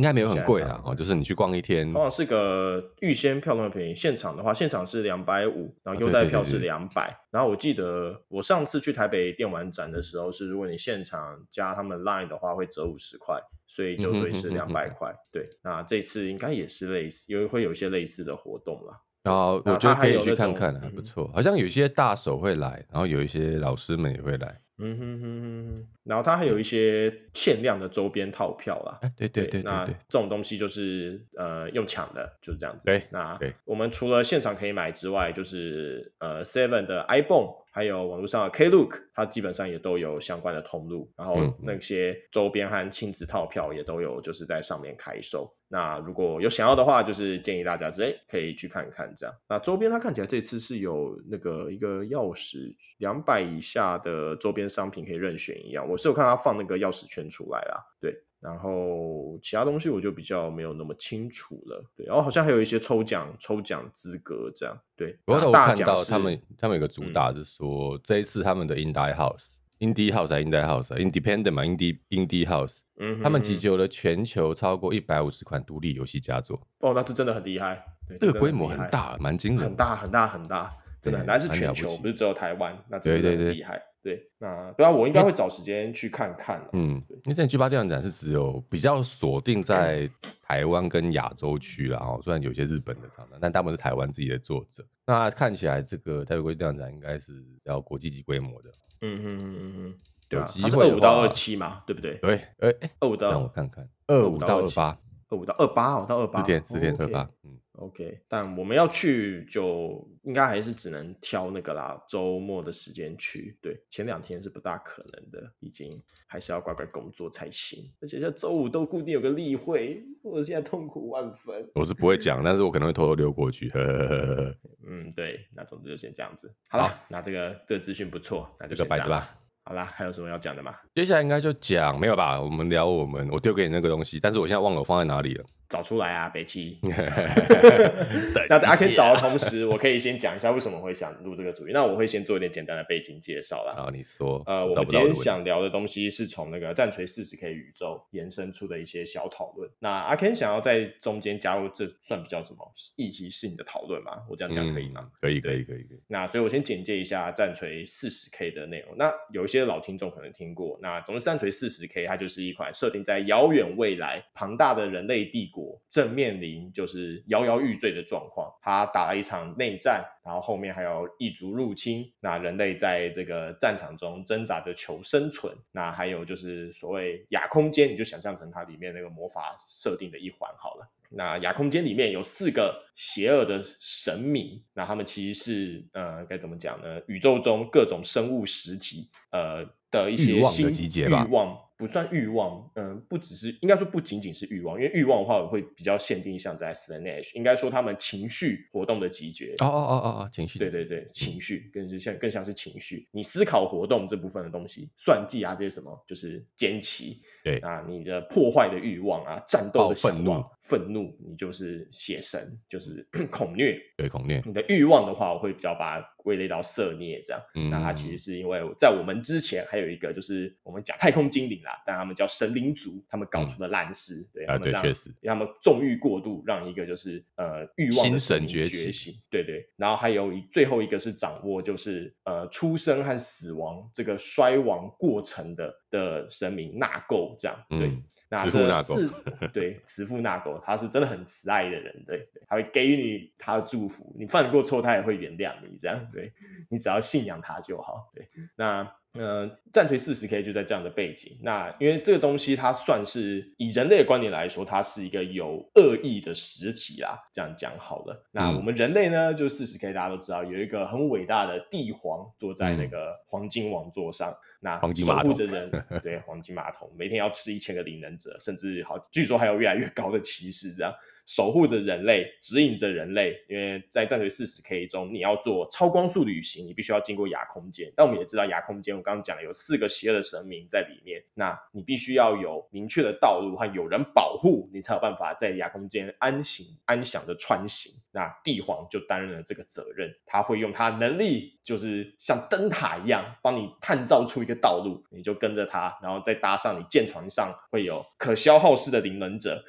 [0.00, 3.94] 应该没有很贵啦，哦，就是你去逛一天，往往是个预先票那么便宜。
[3.94, 7.14] 现场的话，现场是两百五，然后优待票是两百。
[7.30, 15.14] 然后我记得我上次去台北电玩展的时候，是如果你现场加他们 Line 的话，会折五十块，所以就会是两百块。
[15.30, 18.98] 对，那这次应该也是类似，因为会有一些类似的活动啦。
[19.24, 21.30] 然后我觉得可以去看看，还不错。
[21.34, 24.62] 好像有些大手会来，然后有一些老师们也会来。
[24.82, 28.98] 嗯哼哼哼哼，然后它还有一些限量的周边套票啦。
[29.02, 32.84] 哎，对对对，那这种东西就是呃用抢的，就是这样子。
[32.84, 37.60] 对，那对我们除了现场可以买之外，就是呃 Seven 的 ibon。
[37.72, 45.54] 还有网络上的 Klook，它基本上也都有相关的通路，然后那些周边和亲子套票也都有，就是在上面开售。
[45.68, 49.32] 那如果有想要的话，就是建议大家直接可以去看看这样。
[49.48, 55.88] 那周边它看起来这次是有那个一个钥匙，两百以下的周边商品可以任选一样。
[55.90, 58.24] 我是有看他放那个钥匙圈出来啦，对。
[58.40, 65.18] 然后其他东西我就比较没有那么清楚了，对，然后好像还有一些抽奖抽奖资格这样，对。
[65.26, 76.66] 我看到他们他们有个主打是说，嗯、这一次他们的 Indie House，Indie House 还 Indie House，Independent 嘛，Indie Indie House，嗯哼哼，他们集结了全球超过一百五十款独立游戏佳作。
[76.78, 83.74] 哦，那这真的很厉害，对，这个规模很大，蛮惊人，很大很大很大，真的很大，是全球，不是只有台湾，那真的很厉害。
[83.74, 86.58] 对对对对，那对啊，我应该会找时间去看看。
[86.72, 90.10] 嗯，因为现在 G 八电玩展是只有比较锁定在
[90.42, 94.82] 台湾跟亚洲区啦，哦，虽然有些日本的厂商，但大部分是台湾自己的作者。
[95.06, 98.70] 那看起来这个台北国际电玩展应该是要国际级规模的。
[99.02, 99.94] 嗯嗯嗯嗯，
[100.30, 102.16] 有机会二五到二七嘛，对不对？
[102.22, 104.98] 对，哎哎，二五到让我看看，二五到二八，
[105.28, 107.59] 二五到二八哦，到二八，四天四天二八，嗯。
[107.80, 113.56] OK，但我们要去就应该还是只能挑那个啦，周末的时间去。
[113.62, 117.90] 对，前两天是不大可能的，已经还是要乖乖工作才行。
[118.02, 121.66] 而且像周五都固定有个例会，我现在痛苦万分。
[121.74, 123.70] 我是不会讲，但是我可能会偷偷溜过去。
[123.70, 124.56] 呵呵呵呵
[124.86, 126.54] 嗯，对，那总之就先这样子。
[126.68, 129.38] 好了，好，那这个这个资讯不错，那就先这样吧。
[129.64, 130.74] 好啦，还有什么要讲的吗？
[130.94, 132.38] 接下来应该就讲没有吧？
[132.38, 135.44] 我们聊我们，我丢给你那个东西，但是我现在忘了我放在哪里了。
[135.70, 136.78] 找出来啊，北七。
[138.50, 141.72] 那在阿 Ken 找的同时，我可以先讲一下为什么会想录这个主题。
[141.72, 143.72] 那我会先做一点简单的背景介绍啦。
[143.74, 144.42] 好，你说。
[144.46, 149.70] 呃，我们今天想聊的东西是从那个战锤四十 K 宇宙延伸出的一些小讨论。
[149.78, 154.22] 那阿 Ken 想要在中间加入，这算比较什么议题性的讨论吗？
[154.28, 155.00] 我这样讲可以吗？
[155.04, 156.00] 嗯、可以，可以，可以，可以。
[156.08, 158.96] 那所以我先简介一下战锤四十 K 的内容。
[158.98, 160.76] 那有一些老听众可能听过。
[160.82, 180.88] 那总之，战锤四十 K 它就是一款设定在遥远未来，庞大的人类帝国正面临就是摇摇欲坠的状况，他打了一场内战，然后后面还有异族入侵，那人类在这个战场中挣扎着求生存，那还有就是所谓亚空间，你就想象成它里面那个魔法设定的一环好了。
[181.12, 187.00] 那亚空间里面有四个邪恶的神明，那他们其实是呃该怎么讲呢？
[187.08, 190.70] 宇宙中各种生物实体呃的一些新
[191.04, 191.58] 欲望。
[191.80, 199.54] 不算欲望，嗯，不只是，应该说不仅仅是欲望，因为欲望的话，我会比较限定像在 Slaanesh，应该说他们情绪活动的集结。
[199.60, 200.58] 哦哦哦哦哦，情绪。
[200.58, 203.08] 对对对，情绪更是像更像是情绪。
[203.12, 207.22] 你思考活动这部分的东西，算计啊这些什么，就是奸奇。
[207.42, 213.80] 对啊，你的破坏的欲望啊，战斗的愤怒，愤怒，你就是血神，就是 恐虐。
[213.96, 214.42] 对，恐虐。
[214.44, 217.42] 你的欲望的话，我会比较把它归类到色孽这样。
[217.54, 221.69] 嗯，那它其实是因为在我们之前还有一个，就是我们讲太空精灵啦。
[221.84, 237.88] 但他们叫神灵族，他们搞出的烂事，对啊，对，确实，让他们纵欲过度，让一个就是呃欲望的神觉醒，对对，然后还有一最后一个是掌握就是呃出生和死亡这个衰亡过程的的神明纳垢这样，对。
[237.88, 239.10] 嗯那这是
[239.52, 246.32] 对慈父纳垢，他是真的很慈爱的人，对，他会给予你他的祝福，你犯过错，他也会原谅你，这样，对，
[246.68, 248.88] 你只要信仰他就好，对，那。
[249.14, 251.36] 呃，战锤四十 K 就在这样的背景。
[251.42, 257.18] 那因为这个东西，它算是以人类的观点来说，它是一个有恶意的实体啦。
[257.32, 258.24] 这样讲好了。
[258.30, 270.94] 那我们人类呢，就四十 K 大家都知道有一个很伟大的帝皇坐在那个黄金王座上，那守护着人， 对，黄金马桶，每天要吃一千个灵能者，甚至好，据说还有越来越高的骑士这样。
[271.30, 273.36] 守护着人类，指引着人类。
[273.48, 277.92] 因为在战锤四十 K 中，你要做超光速旅行，你必须要经过亚空间。
[277.94, 287.92] 但我们也知道，亚空间我刚刚讲了有四个邪恶的神明在里面，那你必须要有明确的道路和有人保护，你才有办法在亚空间安行安详的穿行。
[288.12, 299.62] 那帝皇就担任了这个责任，他会用他的能力，就是像灯塔一样，帮你探照出一个道路，你就跟着他，然后再搭上你舰船上会有可消耗式的灵能者，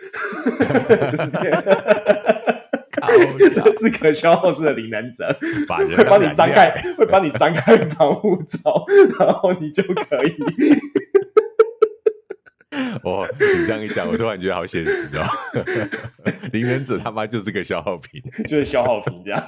[1.09, 1.63] 就是这样
[3.79, 5.35] 是可消耗式的灵能者，
[5.97, 8.85] 会帮你张开，会帮你张开防护罩，
[9.17, 10.35] 然后你就可以。
[13.03, 15.25] 哦，你这样一讲，我突然觉得好现实哦。
[16.53, 19.43] 灵能者他妈就是个消耗品， 就是消耗品这样。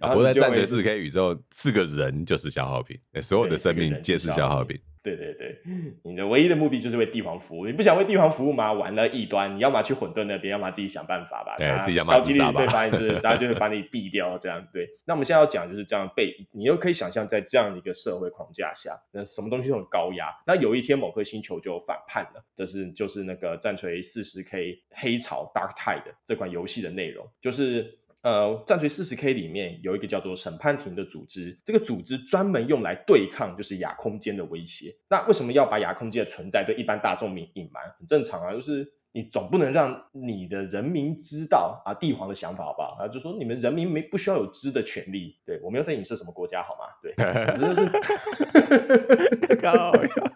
[0.00, 4.78] 活在战锤四 K 宇宙，是个人就是消耗品，所有的生命皆是消耗品。
[5.02, 5.60] 对对对，
[6.04, 7.66] 你的唯一的目的就是为帝皇服务。
[7.66, 8.72] 你不想为帝皇服务吗？
[8.72, 11.56] 玩了异端，你要么去混沌那边，要么自己想办法吧。
[11.58, 12.20] 对，自己想办法。
[12.20, 14.88] 高几率对方就是 大家就会把你毙掉，这样对。
[15.04, 20.28] 那我们现在要讲就是这样被你又可以想象在这样的一个社会框架下，那什么东西都很高压。
[20.46, 27.98] 那有一天某颗星球就反叛了，这是就是那个战锤四十 K 黑潮 Dark Tide 这款游戏的内容，就是。
[28.22, 34.94] 呃，战锤四十 K 里面有一个叫做审判庭的组织，这个组织专门用来对抗就是亚空间的威胁。
[35.08, 37.82] 那为什么要把亚空间的存在对一般大众民隐瞒？
[37.98, 42.96] 很正常啊，就是你总不能让你的人民知道啊，帝皇的想法好不好？
[43.00, 45.36] 啊，就说你们人民没不需要有知的权利。
[45.44, 46.86] 对，我没有在影射什么国家好吗？
[47.02, 47.12] 对，
[47.58, 50.32] 真的是 高呀。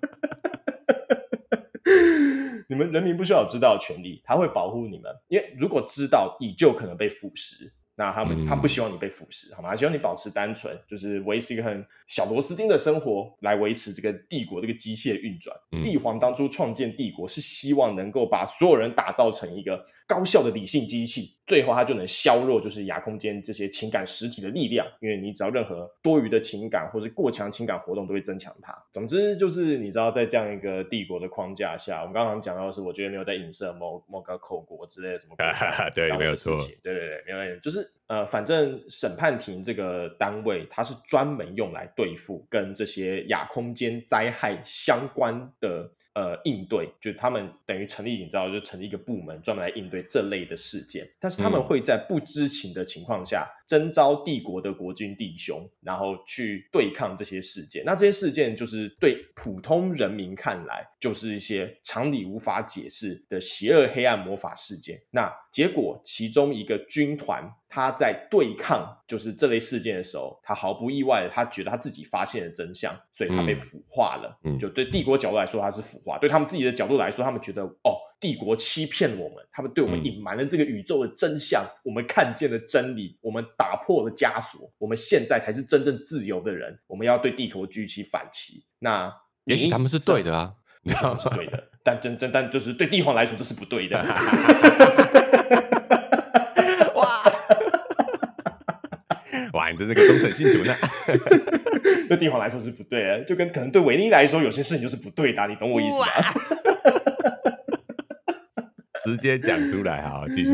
[2.76, 7.70] 你们人民不需要有知道的权利，他会保护你们，因为如果知道，你就可能被腐蚀。
[7.98, 9.70] 那他们他不希望你被腐蚀，好吗？
[9.70, 15.56] 他希望你保持单纯，就是维持一个很小螺丝钉的生活，来维持这个帝国这个机械运转。
[15.72, 28.76] 嗯、帝皇当初创建帝国是希望能够把所有人打造成一个高效的理性机器，最后它就能削弱就是亚空间这些情感实体的力量，因为你只要任何多余的情感或是过强情感活动都会增强它。
[28.92, 37.90] 总之就是你知道，在这样一个帝国的框架下，我们刚刚讲到的是，我觉得没有在影射某某个口国之类的什么国家，对，没有错，对对对，没有问题，就是。
[38.08, 45.90] 呃，反正审判庭这个单位，它是专门用来对付跟这些亚空间灾害相关的。
[46.16, 51.06] 呃，应对就是他们等于成立，你知道，就成立一个部门，专门来应对这类的事件。
[51.20, 57.82] 但是他们会在不知情的情况下，征召帝国的国军弟兄，然后去对抗这些事件。
[57.84, 65.00] 那这些事件就是对普通人民看来，就是一些常理无法解释的邪恶黑暗魔法事件。
[65.10, 74.38] 那结果，其中一个军团他在对抗就是这类事件的时候，他毫不意外的，他觉得他自己发现了真相，所以他被腐化了。
[74.44, 76.18] 嗯，就对帝国角度来说，他是腐化。
[76.18, 88.64] 对他们自己的角度来说，他们觉得哦，帝国欺骗我们，他们对我们隐瞒了这个宇宙的真相，嗯、我们看见了真理，我们打破了枷锁，我们现在才是真正自由的人，我们要对帝国举起反旗。
[88.78, 89.12] 那
[89.44, 93.98] 也许他们是对的啊，你知道是对的， 但真真但就是对帝皇来说这是不对的。
[96.94, 97.22] 哇
[99.52, 100.74] 哇，你这是个忠诚信徒呢。
[102.08, 106.06] 对帝皇来说是不对的，就跟可能对维尼来说有些事情就是不对的，啊，你懂我意思吗？
[109.06, 110.50] 直接讲出来，好，继续。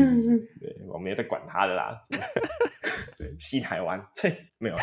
[0.61, 1.99] 对，我没有在管他的啦。
[3.17, 4.75] 对，西台湾，切，没有。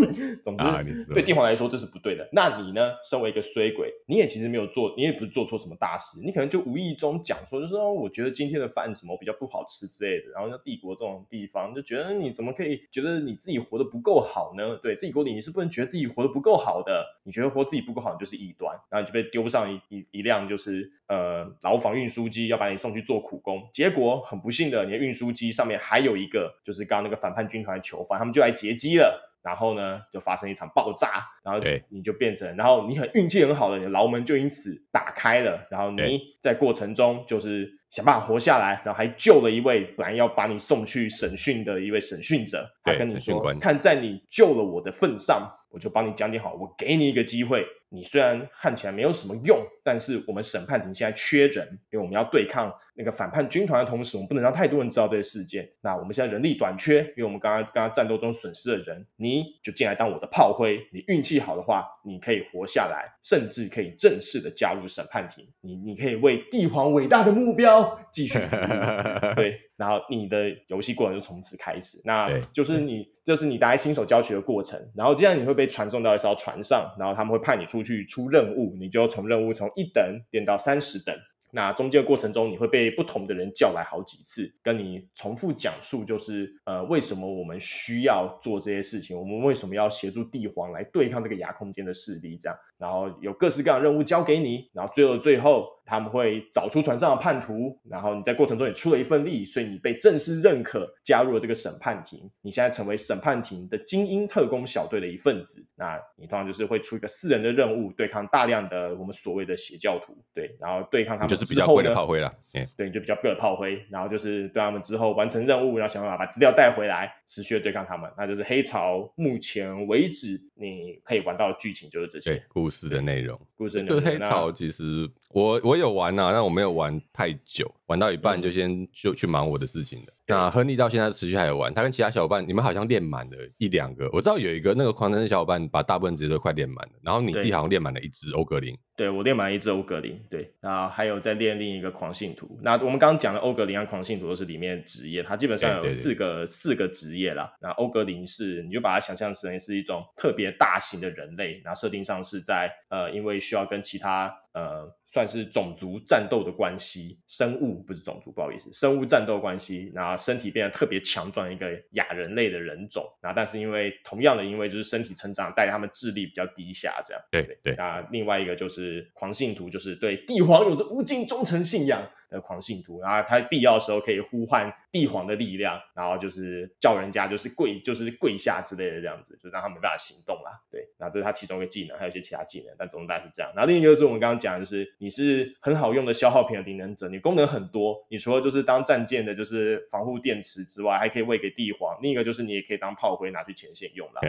[0.44, 0.82] 总之，啊、
[1.12, 2.28] 对帝皇来说这是不对的。
[2.32, 2.92] 那你呢？
[3.04, 10.30] 身为一个衰鬼，你也其实没有做，你也不是做错什么大事，你可能就无意中讲说，就是说，我觉得今天的饭什么比较不好吃之类的。
[10.32, 14.76] 然后像帝国这种地方，就觉得你怎么可以觉得你自己活得不够好呢？
[14.82, 17.04] 对自己国里，你是不能觉得自己活得不够好的。
[17.24, 23.68] 你觉得活自己不够好，你就是异端，然后你就被丢上一一一辆就是呃牢房运输机，要把你送去做苦工。
[23.72, 29.26] 结果很不幸的，你的运输机上面还有一个就是刚刚那个反叛军团的囚犯，他们就来劫机了。
[29.42, 47.64] 然后呢，就发生一场爆炸，然后你就变成，然后你很运气很好的，你的牢门就因此打开了，然后你在过程中就是想办法活下来，然后还救了一位本来要把你送去审讯的一位审讯者，他跟你说，看在你救了我的份上，我就帮你讲点好，我给你一个机会。
[47.92, 55.68] 你虽然看起来没有什么用，但是我们审判庭现在缺人，因为我们要对抗那个反叛军团的同时，我们不能让太多人知道这些事件。
[55.80, 60.78] 那我们现在人力短缺，因为我们刚刚刚刚战斗中损失的人，你就进来当我的炮灰。
[60.92, 65.44] 你运气好的话，你可以活下来，甚至可以正式的加入审判庭。
[65.60, 69.34] 你你可以为帝皇伟大的目标继续服务。
[69.34, 69.69] 对。
[69.80, 74.78] 然后你的游戏过程就从此开始，那就是你，这、就是你大概新手教学的过程。
[74.94, 81.16] 然后这样你会被传送到一艘船上，然后他们会派你出去出任务，你就从任务从一等点到三十等。
[81.52, 111.28] 那中间的过程中，你会被不同的人叫来好几次，跟你重复讲述，就是呃，为什么我们需要做这些事情，我们为什么要协助帝皇来对抗这个牙空间的势力，这样，然后有各式各样的任务交给你，然后最后最后他们会找出船上的叛徒，然后你在过程中也出了一份力，所以你被正式认可，加入了这个审判庭，你现在成为审判庭的精英特工小队的一份子，那你通常就是会出一个四人的任务，对抗大量的我们所谓的邪教徒，对，然后对抗他们。
[111.28, 123.38] 就是比较贵的炮灰了，对，对，你就比较贵的炮灰，然后就是对他们之后完成任务，然后想办法把资料带回来，持续的对抗他们，那就是黑潮目前为止你可以玩到的剧情就是这些故事的内容。
[123.56, 130.06] 故事就黑潮其实我我有玩啊，但我没有玩太久，玩到一半就先就去忙我的事情了。
[130.30, 138.76] 嗯、那亨利到现在持续还有玩，他跟其他小伙伴，你们好像练满了一两个，我知道有一个那个狂战士小伙伴把大部分职业都快练满了，然后你自己好像练满了一只欧格林。
[138.96, 142.58] 对，我练满了一只欧格林，对，然后还有在练另一个狂信徒。
[142.62, 147.50] 那我们刚刚讲的欧格林和狂信徒都是里面的职业，它基本上有四个四个职业啦。
[147.62, 154.94] 那欧格林是，你就把它想象成是一种特别大型的人类，然后设定上是在呃，因为需要跟其他呃。
[155.12, 167.74] 算是种族战斗的关系，生物不是种族，不好意思，生物战斗关系，然后身体变得特别强壮，一个亚人类的人种，然后但是因为同样的，因为就是身体成长带他们智力比较低下，这样，对对，对。
[167.74, 172.08] 那另外一个就是狂信徒，就是对帝皇有着无尽忠诚信仰。
[172.30, 180.60] 的狂信徒，然后他必要的时候可以呼唤帝皇的力量，然后就是叫人家就是跪，就是跪下之类的这样子，就让他没办法行动啦。
[180.70, 183.50] 对，然后这是他其中一个技能，还有一些其他技能，但总之大概是这样。
[183.54, 191.98] 然后另一个就是我们刚刚讲的，就是你是很好用的消耗品的灵能者，你功能很多，你除了就是当战舰的，就是防护电池之外，还可以喂给帝皇。
[192.00, 194.20] 另一个就是你也可以当炮灰拿去前线用啦，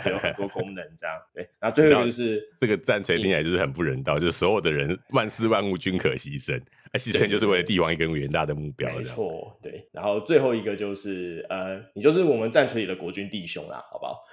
[0.00, 1.16] 这有很多功能这样。
[1.32, 6.60] 对，然后最后一个就是这个战锤听起来就是很不人道，就是所有的人万事万物均可牺牲，
[6.92, 8.88] 而牺牲就是为了帝王一个远大的目标。
[8.96, 9.86] 没错，对。
[9.92, 14.24] 然后最后一个就是呃，你就是我们战锤里的国军弟兄啦，好不好？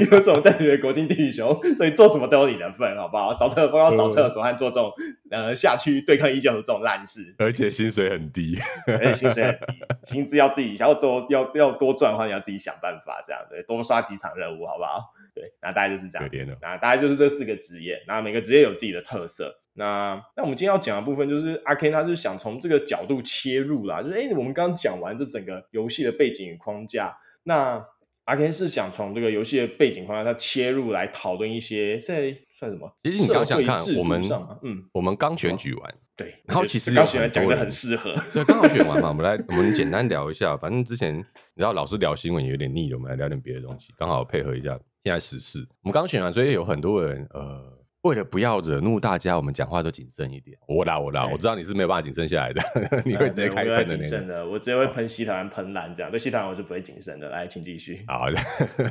[0.00, 3.32] 因为是我们战锤里的国军弟兄，所以做什么都有你的份，好不好？
[3.34, 4.92] 扫厕所要扫厕所，和做这种
[5.30, 9.66] 呃下去对抗异教的这种烂事，而且薪水很低，而且薪水很低，
[10.04, 15.12] 薪资要自己想要多要要多赚的话，你要自己想办法，这样对，多刷几场任务，好不好？
[15.40, 16.28] 对，那大概就是这样。
[16.60, 19.56] 那大概就是这四个职业，那每个职业有自己的特色。
[19.72, 27.82] 那那我们今天要讲的部分，就是阿 Ken 他就是想从这个角度切入啦，就是哎，我们刚刚讲完这整个游戏的背景与框架，那
[28.24, 32.92] 阿 Ken 是想从这个游戏的背景框架他切入来讨论一些，在算什么？
[33.04, 34.22] 其实你刚想看我们，
[34.62, 41.22] 嗯，我们刚选举完，对，然后其实刚选完讲的很适合， 对，刚好选完嘛， 我们来我们简单聊一下，反正之前你
[41.56, 44.78] 知道老是聊新闻也有点腻了，我们来聊点别的东西，刚好配合一下。
[45.04, 50.58] 现在十四，我们刚选完，所以有很多人，呃，为了不要惹怒大家，我们讲话都谨慎一点。
[50.68, 52.62] 我啦，我啦，我知道你是没有办法谨慎下来的，
[53.06, 54.26] 你会直接开喷的那种。
[54.26, 56.10] 的，我直接会喷西团喷烂这样。
[56.10, 57.30] 对西团我就不会谨慎的。
[57.30, 58.04] 来，请继续。
[58.08, 58.36] 好的，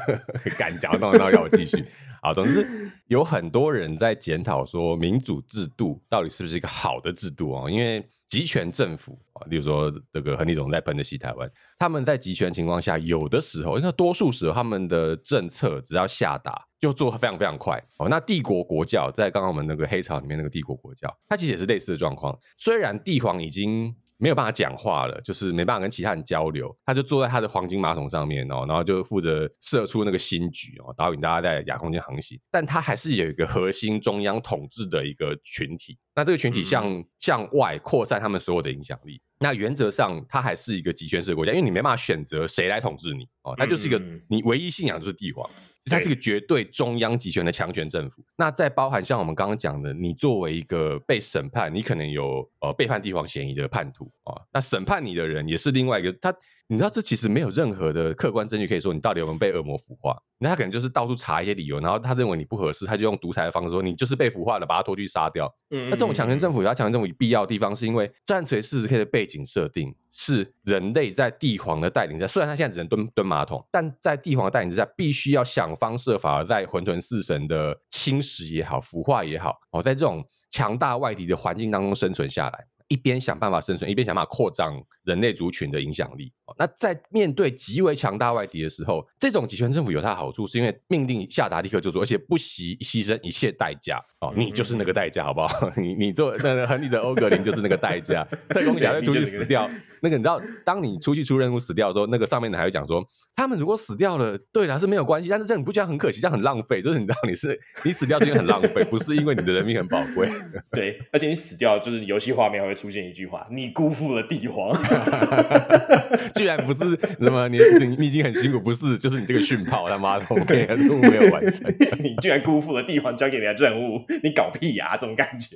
[0.58, 1.86] 敢讲到那要我继续。
[2.24, 2.68] 好，总之
[3.06, 7.70] 有很多人在检讨说，民主制度到底是不是一个好的制度哦？
[7.70, 18.08] 因为集权政府啊，例如说这个亨利总在喷的西台湾，他们在集权情况下，有的时候，因为多数时候他们的政策只要下达就做非常非常快哦。
[18.08, 22.38] 那帝国国教在刚刚我们那个黑潮里面那个帝国国教，它其实也是类似的状况。
[22.56, 32.38] 虽然帝皇已经没有办法讲话了，就是没办法跟其他人交流，他就坐在他的黄金马桶上面哦，然后就负责射出那个新局哦，导引大家在亚空间航行。
[32.52, 39.22] 但他还是有一个核心中央统治的一个群体，那这个群体向、嗯、向外扩散他们所有的影响力。
[39.40, 43.98] 那原则上，他还是一个集权式的国家，因为你没办法选择谁来统治你哦，他就是一个
[44.28, 45.50] 你唯一信仰就是帝皇。
[45.86, 48.24] 它是个绝对中央集权的强权政府。
[48.36, 54.36] 那再包含像我们刚刚讲的，你作为一个被审判，你可能有呃背叛帝皇嫌疑的叛徒啊。
[54.54, 56.34] 那审判你的人也是另外一个他。
[56.68, 60.22] 你知道这其实没有任何的客观证据可以说你到底有没有被恶魔腐化。
[60.42, 65.54] 那他可能就是到处查一些理由，然后他认为你不合适，他就用独裁的方式说你就是被腐化了，把他拖去杀掉。
[65.70, 82.66] 嗯，那这种强权政府有他强权政府必要的地方，是因为战锤四十 K 的背景设定是人类在帝皇的带领下，虽然他现在只能蹲蹲马桶，但在帝皇的带领之下，必须要想方设法在混沌四神的侵蚀也好、腐化也好，哦，在这种强大外敌的环境当中生存下来。
[82.88, 84.74] 一边想办法生存，一边想办法扩张
[85.10, 86.32] 人类族群的影响力。
[86.58, 95.50] 那在面对极为强大外敌的时候，这种集权政府有它的好处，是因为命令下达立刻就做，而且不惜牺牲一切代价哦，你就是那个代价，好不好？
[95.78, 99.70] 你你做那个亨利的欧格林就是那个代价， 特工小队出去死掉，
[100.02, 103.06] 那个你知道，当你出去出任务死掉的时候，那个上面的还会讲说，
[103.36, 110.28] 他们如果死掉了，对啦是没有关系，但是这你不觉得很可惜，这样很浪费，就是你知道你是你死掉是因为很浪费，不是因为你的人命很宝贵。
[110.72, 114.70] 对，而且你死掉就是游戏画面还会出现一句话：你辜负了帝皇。
[116.36, 125.56] 居然不是什么你你你已经很辛苦，不是就是你这个训炮他妈的，我们任务没有完成，你居然辜负了帝皇交给你的任务，你搞屁呀、啊，这种感觉。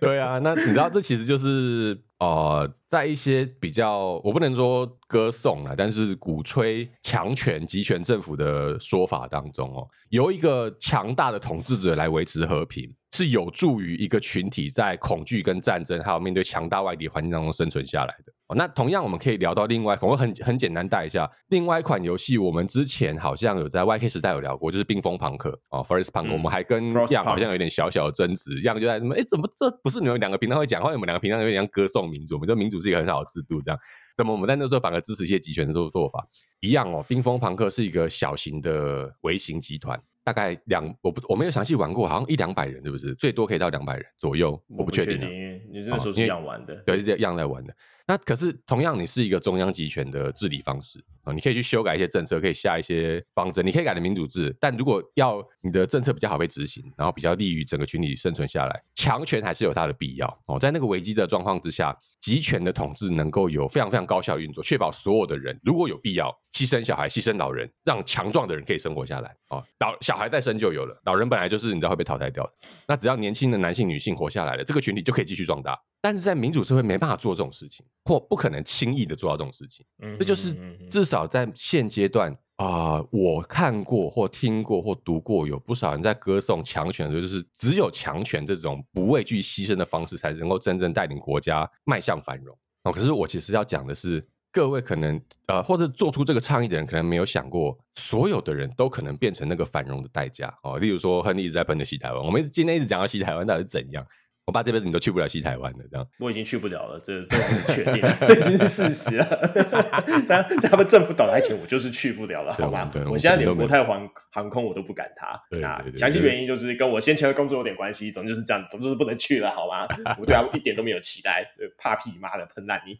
[0.00, 2.00] 对啊，那你知道这其实就是。
[2.18, 18.32] 呃，在一些比较，我不能说歌颂了，但是鼓吹强权、集权政府的说法当中哦，由一个强大的统治者来维持和平，是有助于一个群体在恐惧跟战争，还有面对强大外敌环境当中生存下来的。
[18.48, 33.80] 哦，那同样我们可以聊到另外，我会很很简单带一下另外一款游戏，我们之前好像有在 YK 时代有聊过，就是冰封朋克哦，First Punk，、嗯、我们还跟样好像有点小小的争执，样就在什么，哎，怎么这不是你们两个平常会讲话，你们两个平常有点像歌颂民主，我们说民主是一个很好的制度，这样，
[34.16, 36.24] 怎么我们在那时候反而支持一些集权的做做法？
[36.60, 40.00] 一样哦，冰封朋克是一个小型的微型集团。
[40.22, 43.14] 大概两，我不我没有详细玩过，好像一两百人，是不是？
[43.14, 45.20] 最多可以到两百人左右，我不确定。
[45.20, 47.72] 你那时候是这样玩的，哦、对，是这样在玩的。
[48.08, 54.56] 那可是同样，你是一个中央集权的治理方式啊，你可以去修改一些政策，可以下一些方针，你可以改成民主制。
[54.60, 60.56] 但如果要你的政策比较好被执行，然后比较利于整个群体生存下来，强权还是有它的必要哦。
[60.56, 69.60] 在那个危机的状况之下，集权的统治能够有非常非常高效运作，确保所有的人如果有必要牺牲小孩、牺牲老人，让强壮的人可以生活下来哦。
[69.80, 72.52] 老小孩再生就有了，老人本来就是你知道会被淘汰掉的。
[72.86, 75.76] 那只要年轻的男性、女性活下来了，这个群体就可以继续壮大。
[76.06, 79.84] 但是在民主社会没办法做这种事情，或不可能轻易的做到这种事情。
[80.16, 80.56] 这就是
[80.88, 92.56] 至少在现阶段啊、呃，我看过或听过或读过，有不少人在歌颂强权的时候，就是只有强权这种不畏惧牺牲的方式，才能够真正带领国家迈向繁荣。
[92.84, 100.56] 哦，可是我其实要讲的是，各位可能呃，或者做出这个倡议的人，可能没有想过，所有的人都可能变成那个繁荣的代价。
[100.62, 104.06] 哦，例如说，亨利一直在喷的西台湾，我们今天一直讲到西台湾到底是怎样？
[104.46, 109.26] 我爸这辈子你都去不了西台湾的，这样我已经去不了了，这这很确定， 这已经是事实了。
[110.28, 112.88] 但在他们政府倒台前，我就是去不了了，好吗？
[113.10, 115.30] 我现在连国泰航航空我都不敢踏。
[115.66, 119.84] 啊，详细原因就是跟我先前的工作有点关系，总之就是这样子，总之是不能去了，好吗？
[120.16, 121.44] 我对他一点都没有期待，
[121.76, 122.96] 怕屁妈的喷烂你。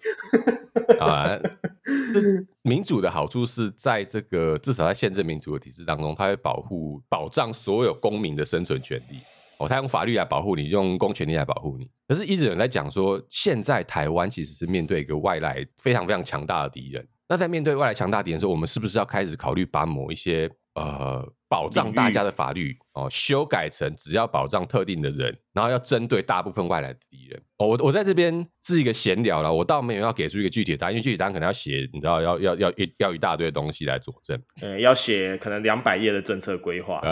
[0.98, 1.38] 啊，
[2.62, 9.20] 民主的好处是在这个至少在宪政民主的体制当中，它会保护保障所有公民的生存权利。
[9.58, 11.88] 哦，他用法律来保护你，用公权力来保护你。
[12.06, 17.06] 可是，一直有人在讲说，现在台湾其实是面对一个外来非常非常强大的敌人。
[17.28, 27.40] 那在面对外来强大敌人的时候，我们是不是要开始考虑把某一些呃保障大家的法律哦修改成只要保障特定的人，然后要针对大部分外来的敌人？
[27.58, 34.40] 哦，我我在这边是一个闲聊了，我倒没有要给出一个具体的答案，因为具体答案可能要写，你知道，要要要一要一大堆东西来佐证。
[34.60, 37.00] 呃，要写可能两百页的政策规划。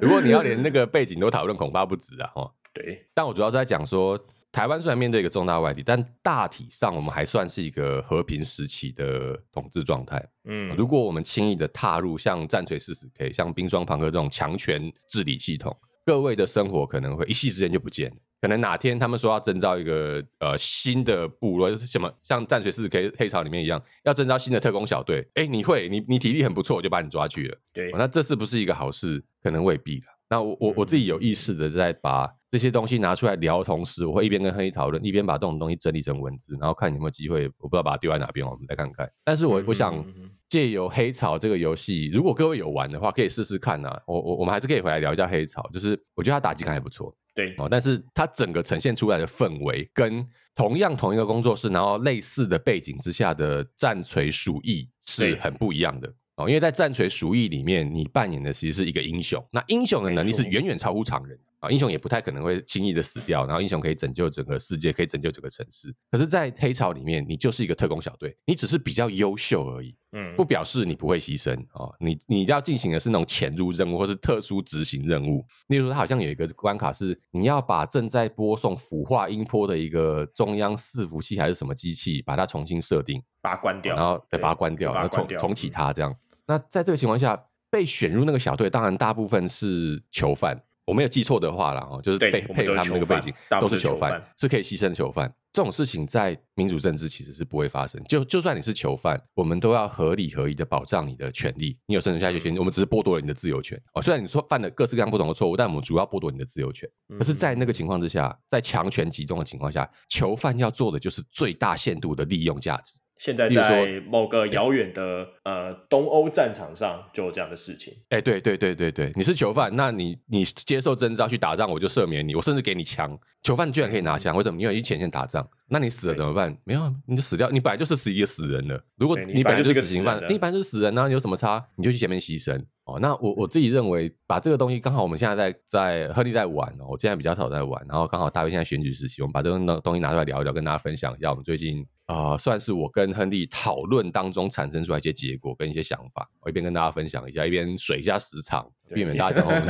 [0.00, 2.30] 如果你要连那个背景都讨论，恐怕不止啊！
[2.36, 3.06] 哦， 对。
[3.12, 4.18] 但我主要是在讲说，
[4.56, 10.26] 台湾虽然面对一个重大外敌，但大体上我们还算是一个和平时期的统治状态。
[10.48, 15.76] 嗯，如果我们轻易的踏入像战锤四十 K、像冰霜朋克这种强权治理系统，
[16.06, 18.16] 各位的生活可能会一夕之间就不见了。
[18.40, 25.28] 可能哪天他们说要征召一个呃新的部落，什么像战锤四十 K 黑潮里面一样，要征召新的特工小队。
[25.34, 27.58] 哎，你会，你你体力很不错，我就把你抓去了。
[27.74, 29.22] 对，那这是不是一个好事？
[29.42, 30.06] 可能未必了。
[30.30, 32.26] 那我我我自己有意识的在把
[32.56, 39.06] 这些东西拿出来聊，同时我会一边跟亨利讨论，一边把这种东西整理成文字，然后看有没有机会，我不知道把它丢在哪边，我们再看看。
[39.22, 40.02] 但是我我想
[40.48, 44.00] 借由黑潮这个游戏，如果各位有玩的话，可以试试看呐、啊。
[44.06, 47.14] 我我我们还是可以回来聊一下黑潮，就是我觉得它打击感还不错。
[47.34, 56.10] 对哦，但是它整个呈现出来的氛围，跟同样同一个工作室，然后类似的背景之下的战锤鼠疫是很不一样的。
[56.36, 59.46] 哦，因为在战锤鼠疫里面，你扮演的其实是一个英雄。
[59.52, 63.46] 那英雄的能力是远远超乎常人啊，英雄也不太可能会轻易的死掉。
[63.46, 65.94] 然后英雄可以拯救整个世界，可以拯救整个城市。
[66.10, 69.96] 可是，在黑潮里面，你就是一个特工小队，你只是比较优秀而已。
[70.12, 71.92] 嗯，不表示你不会牺牲啊。
[72.00, 75.44] 你你要进行的是那种潜入任务，或是特殊执行任务。
[75.68, 86.14] 例如说，它好像有一个关卡是，你要把正在播送腐化音波的一个中央伺服器还是什么机器，把它重新设定，把它关掉，然后再把它关掉，然后重重启它这样。
[86.46, 95.32] 那在这个情况下，被选入那个小队，当然大部分是囚犯我没有记错的话啦，哦，就是配配合他们那个背景都是囚犯，是可以牺牲的囚犯。
[95.52, 98.02] 这种事情在民主政治其实是不会发生。
[98.04, 101.76] 就就算你是囚犯，我们都要合理合宜的保障你的权利。
[101.86, 103.80] 你有生存下去权利，我们只是剥夺了你的自由权。
[103.94, 106.88] 哦，虽然你说犯了各式各样不同的错误，但我们主要剥夺你的自由权。
[107.18, 113.00] 可是，在那个情况之下，在强权集中的情况下，囚犯要做的就是最大限度的利用价值。
[113.18, 117.94] 现在在某个遥远的呃东欧战场上就有这样的事情。
[118.10, 123.18] 哎，对对对对对，你是囚犯，那你你接受征召去打仗，我就赦免你，我甚至给你枪。
[123.42, 124.60] 囚犯居然可以拿枪，为什么？
[124.60, 126.52] 因为去前线打仗，那你死了怎么办？
[126.64, 128.82] 没有，你就死掉，你本来就是死一个死人了。
[128.96, 131.64] 如果你本来就是死刑犯，你本来就是死人呢，有什么差？
[131.76, 132.60] 你就去前面牺牲。
[132.84, 141.86] 哦，那我我自己认为，把这个东西刚好我们现在在在亨利在玩哦，我现在比较少在玩，然后刚好大卫现在选举时期，我们把这个东西拿出来聊一聊，跟大家分享一下我们最近。
[142.06, 148.70] 啊、呃，算是我跟亨利讨论当中产生出来一些结果跟一些想法，我一边跟大家分享一下，一边水一下时长。
[148.94, 149.62] 避免大家讲我们，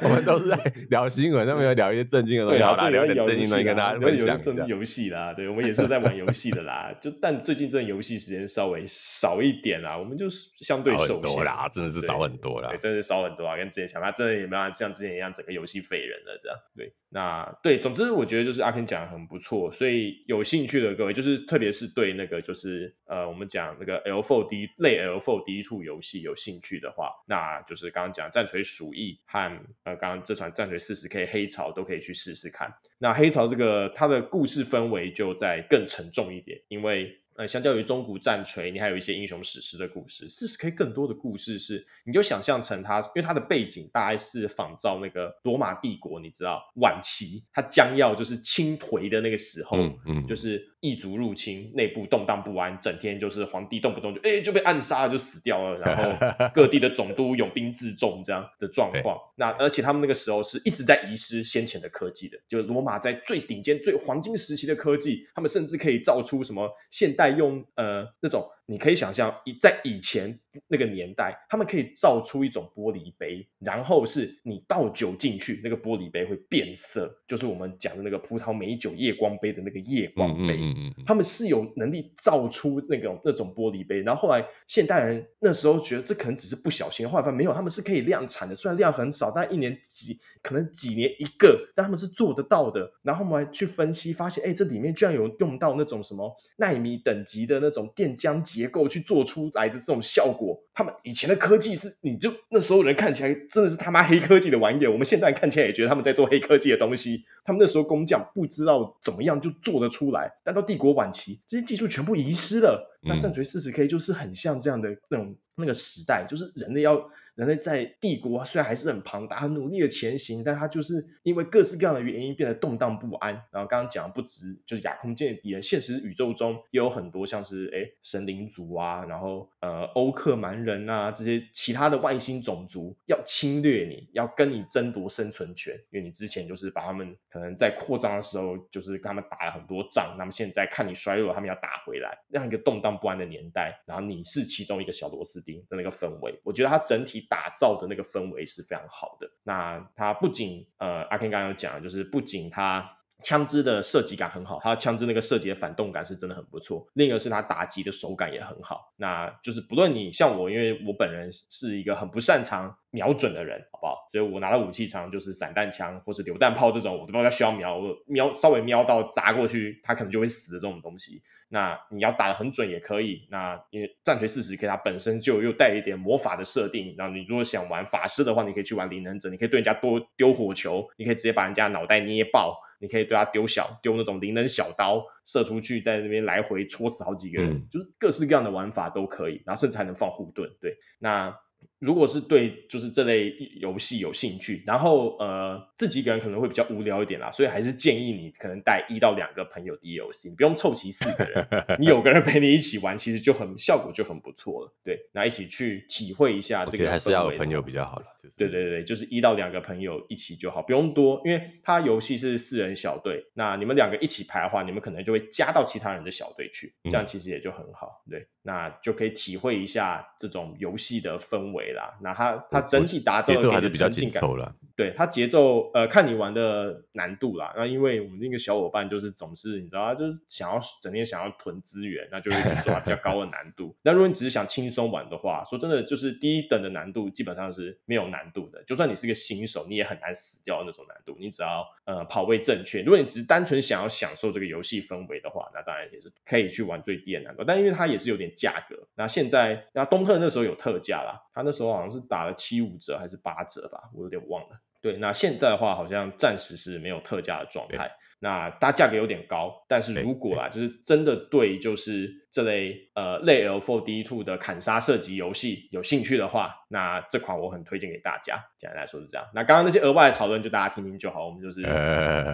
[0.00, 0.56] 我们都是在
[0.88, 2.62] 聊新闻，都没有聊一些正经的东西。
[2.62, 4.64] 好啦，聊点正经的东西跟大家分享一下。
[4.66, 6.90] 游戏啦，对，我们也是在玩游戏的啦。
[7.02, 10.24] 就但最近这游戏时间稍微少一点啦，我们就
[10.60, 16.58] 相对少很多啦，真的是少很多啦，对，真的是少很多啊，跟之前相比，他真的也没有像之前一样整个游戏废人了这样。
[16.74, 27.10] 对，那对，总之我觉得就是阿 Ken 讲的很不错，所以有有兴趣的各位，就是特别是对那个就是呃，我们讲那个 L4D 类 lfod to 游戏有兴趣的话。
[27.26, 32.72] 那就是刚刚讲战锤鼠疫和呃，刚刚这款战锤四十 K 黑潮都可以去试试看。
[32.98, 37.20] 那黑潮这个它的故事氛围就在更沉重一点，因为。
[37.38, 40.28] 呃，相较于中古战锤，你还有一些英雄史诗的故事。
[40.28, 59.18] 四十 K 更多的故事是，你就想象成它，因为它的背景大概是仿照那个罗马帝国，你知道晚期它将要就是倾颓的那个时候，嗯，嗯，就是异族入侵，内部动荡不安，整天就是皇帝动不动就哎就被暗杀了，就死掉了，然后 各地的总督拥兵自重这样的状况。
[59.36, 67.28] 那而且他们那个时候是一直在遗失先前的科技的，就罗马在最顶尖、最黄金时期的科技，他们甚至可以造出什么现代。
[67.38, 70.38] 用呃那种，你可以想象，以在以前
[70.68, 80.58] 那个年代，他们可以造出一种玻璃杯，然后是你倒酒进去，那个玻璃杯会变色，就是我们讲的那个葡萄美酒夜光杯的那个夜光杯。
[80.58, 92.90] 嗯嗯嗯，他们是有能力造出那种那种玻璃杯，然后后来现代人那时候觉得这可能只是不小心，后来发现没有，他们是可以量产的，虽然量很少，但一年几可能几年一个，但他们是做得到的。
[93.02, 100.58] 然后我们还去分析，发现哎，这里面居然有用到那种什么纳米等级的那种电浆结构去做出来的这种效果。
[100.72, 104.90] 他们以前的科技是，你就那时候人看起来真的是他妈黑科技的玩意儿。
[104.90, 107.26] 我们现在看起来也觉得他们在做黑科技的东西。
[107.44, 112.96] 他们那时候工匠不知道怎么样就做得出来，但到帝国晚期，这些技术全部遗失了。
[113.00, 117.10] 那战锤四十 K 就是很像这样的那种那个时代，就是人类要。
[117.38, 123.32] 人类在帝国虽然还是很庞大，很努力的前行，但它就是因为各式各样的原因变得动荡不安。
[123.52, 147.18] 然后刚刚讲的不止就是亚空间的敌人，现实宇宙中也有很多像是哎神灵族啊，然后呃欧克蛮人啊这些其他的外星种族要侵略你，要跟你争夺生存权，因为你之前就是把他们可能在扩张的时候就是跟他们打了很多仗，那么现在看你衰弱，他们要打回来，这样一个动荡不安的年代，然后你是其中一个小螺丝钉的那个氛围，我觉得它整体。
[147.28, 149.30] 打造的那个氛围是非常好的。
[149.42, 156.86] 那它不仅呃，阿 Ken 刚刚有讲，就是不仅它枪支的射击感很好，它枪支那个射击的反动感是真的很不错。
[156.94, 158.92] 另一个是它打击的手感也很好。
[158.96, 164.08] 那就是不论你像我，因为我本人是一个很不擅长瞄准的人，好不好？
[164.12, 171.20] 所以我拿的武器长就是散弹枪或是榴弹炮这种，我都不知道需要瞄，我瞄稍微瞄到砸过去，它可能就会死的这种东西。
[171.50, 173.26] 那你要打得很准也可以。
[173.30, 176.94] 那因为战锤四十 K 它本身就又带一点魔法的设定。
[176.96, 189.42] 然后你如果想玩法师的话，你可以去玩灵能者，你可以对人家多丢火球，你可以直接把人家脑袋捏爆，你可以对他丢小丢那种灵能小刀射出去，在那边来回戳死好几个人，嗯、就是各式各样的玩法都可以。
[189.44, 190.50] 然后甚至还能放护盾。
[190.60, 191.34] 对，那。
[191.78, 201.46] 如果是对就是这类游戏有兴趣，然后呃自己一个人可能会比较无聊一点啦，所以还是建议你可能带一到两个朋友 DLC，你不用凑齐四个人，
[201.78, 204.72] 你有个人陪你一起玩，其实就很效果就很不错了。
[204.82, 208.06] 对，那一起去体会一下这个，还是要有朋友比较好了。
[208.20, 218.02] 就是、对对对，就是一到两个朋友一起就好，不用多，因为它游戏是四人小队，那你们两个一起排的话，你们可能就会加到其他人的小队去，这样其实也就很好。
[218.10, 221.94] 对，那就可以体会一下这种游戏的氛围啦。
[222.00, 224.54] 那它它整体打造的还是比较紧凑了。
[224.78, 227.52] 对，它节奏呃看你玩的难度啦。
[227.56, 233.74] 那因为我们那个小伙伴就是总是你知道，他就是想要整天想要囤资源，那就会刷比较高的难度。
[233.82, 238.62] 那如果你只是想轻松玩的话，说真的，就是第一等的难度基本上是没有难度的。
[238.62, 241.16] 就算你是个新手，你也很难死掉那种难度。
[241.18, 247.42] 你只要呃跑位正确，如果你只是单纯想要享受这个游戏氛围的话，那当然也是可以去玩最低的难度。
[247.42, 254.60] 但因为它也是有点价格，那现在那东特那时候有特价啦，他那时候好像是打了七五折还是八折吧，我有点忘了。
[254.80, 257.90] 对，那现在的话好像暂时是没有特价的状态。
[258.20, 268.34] 那它价格有点高，但是如果啊，就是真的对就是这类呃类 L4D Two 的砍杀射击游戏有兴趣的话，那这款我很推荐给大家。
[268.58, 269.24] 简单来说是这样。
[269.32, 271.60] 那刚刚那些额外的讨论就大家听听就好，我们就是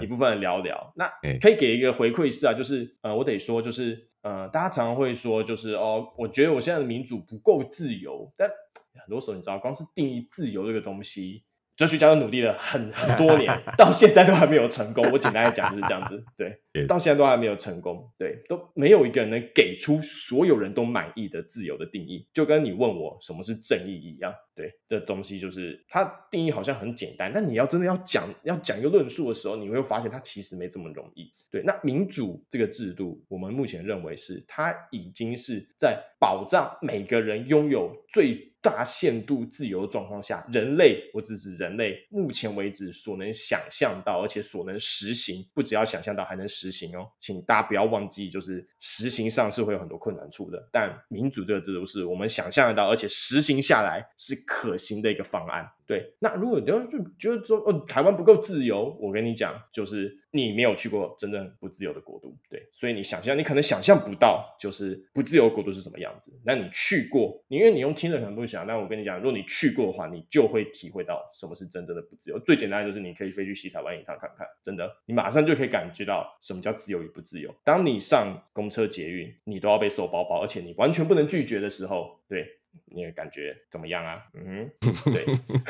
[0.02, 0.90] 一部分人聊聊。
[0.96, 1.06] 那
[1.38, 11.44] 可以给一个回馈是啊，就是呃我得说就是呃大家常常会说就是哦，我觉得我现在的民主不够自由，但很多时候你知道，光是定义自由这个东西。
[11.76, 15.04] 哲学家都努力了很很多年， 到现在都还没有成功。
[15.12, 22.28] 我简单的讲就是这样子， 对，到现在都还没有成功，对，都没有一个人能给出所有人都满意的自由的定义。
[22.32, 31.32] 就跟你问我什么是正义一样，对，这东西就是它定义好像很简单，但你要真的要讲要讲一个论述的时候，你会发现它其实没这么容易。
[31.50, 38.52] 对，那民主这个制度，我们目前认为是它已经是在保障每个人拥有最。
[38.64, 47.06] 大限度自由的状况下，人类，我只指人类，目前为止所能想象到，而且所能实行，不只要想象到，还能实行哦。
[47.20, 50.66] 请大家不要忘记，就是实行上是会有很多困难处的。
[50.72, 55.70] 但民主这个制度是我们想象得到，而且实行下来是可行的一个方案。
[55.86, 66.32] 对，那如果你要就觉得说，哦，台湾不够自由，我跟你讲，就是你没有去过真正不自由的国度，对，所以你想象，你可能想象不到，就是不自由国度是什么样子。
[66.42, 72.38] 那你去过，因为你用听的可能不想，但我跟你讲，如果你去过的话，你就会体会到什么是真正的不自由。
[72.38, 77.54] 最简单的就是你可以飞去西台湾一趟看看，真的，你马上就可以感觉到什么叫自由与不自由。
[77.62, 82.46] 当你上公车、捷运，你都要被收包包，而且你完全不能拒绝的时候，对。
[82.86, 84.22] 你也感觉怎么样啊？
[84.34, 85.26] 嗯哼， 对。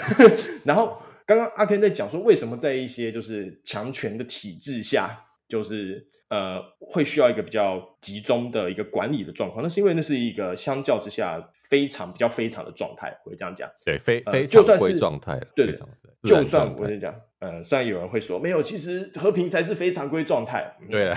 [0.65, 9.63] 然后刚刚阿 Ken 在讲说，为什么在一些就是强权的体制下，就是呃会需要一个比较集中的一个管理的状况？
[9.63, 13.69] 那是因为那是一个相较之下非常比较非常的状态，我会这样讲。
[13.85, 15.41] 对，非非常规状态。
[15.55, 15.73] 对，
[16.23, 20.77] 就算我跟你讲，呃，虽然有人会说没有，其实和平才是非常规状态。
[20.91, 21.15] 对了，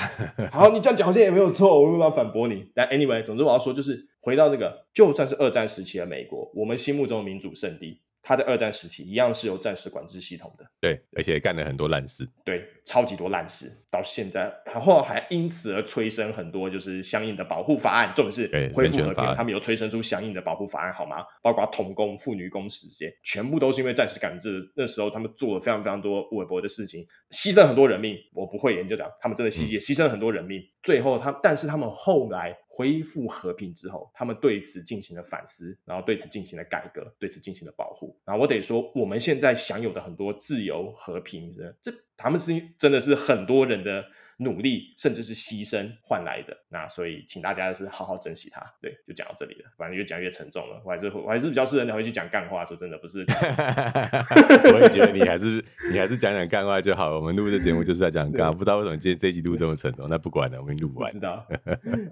[0.51, 2.69] 好，你这样讲好像也没有错，我没办法反驳你。
[2.75, 4.07] 但 anyway，总之我要说就是。
[4.19, 10.65] 回到这个，就算是二战时期的美国，我们心目中的民主圣地，它在二战时期一样是有战时管制系统的。
[10.81, 12.27] 对，而且干了很多烂事。
[12.43, 18.11] 对，超级多烂事，到现在，然后还因此而催生很多就是相应的保护法案。
[18.13, 21.23] 重点是恢复和平，他们有催生出相应的保护法案，好吗？
[21.41, 24.69] 包括童工、妇女工时这些，全部都是因为战时管制。
[24.75, 28.13] 那时候他们做了非常非常多微博的事情，牺牲很多人命。
[28.33, 30.59] 我不会研究的，他们真的牺牲牺牲了很多人命。
[30.59, 32.53] 嗯、最后他，但是他们后来。
[32.77, 38.15] 恢复和平之后，他们对此进行了反思，然后对此进行了改革，对此进行了保护。
[38.23, 41.51] 然后我得说，我们现在享有的很多自由和平，
[41.81, 44.05] 这他们是真的是很多人的。
[44.37, 48.61] 努力甚至是牺牲换来的，那所以请大家就是好好珍惜它。
[48.79, 50.79] 对，就讲到这里了，反正越讲越沉重了。
[50.85, 53.25] 我还是我还是比较适合你回去讲干话，说真的不是。
[54.73, 57.15] 我也觉得你还是你还是讲讲干话就好了。
[57.17, 60.05] 我们录这节目就是在讲干话，不知道为什么今天这一集录这么沉重。
[60.07, 61.11] 那不管了，我们录完。
[61.11, 61.43] 知道。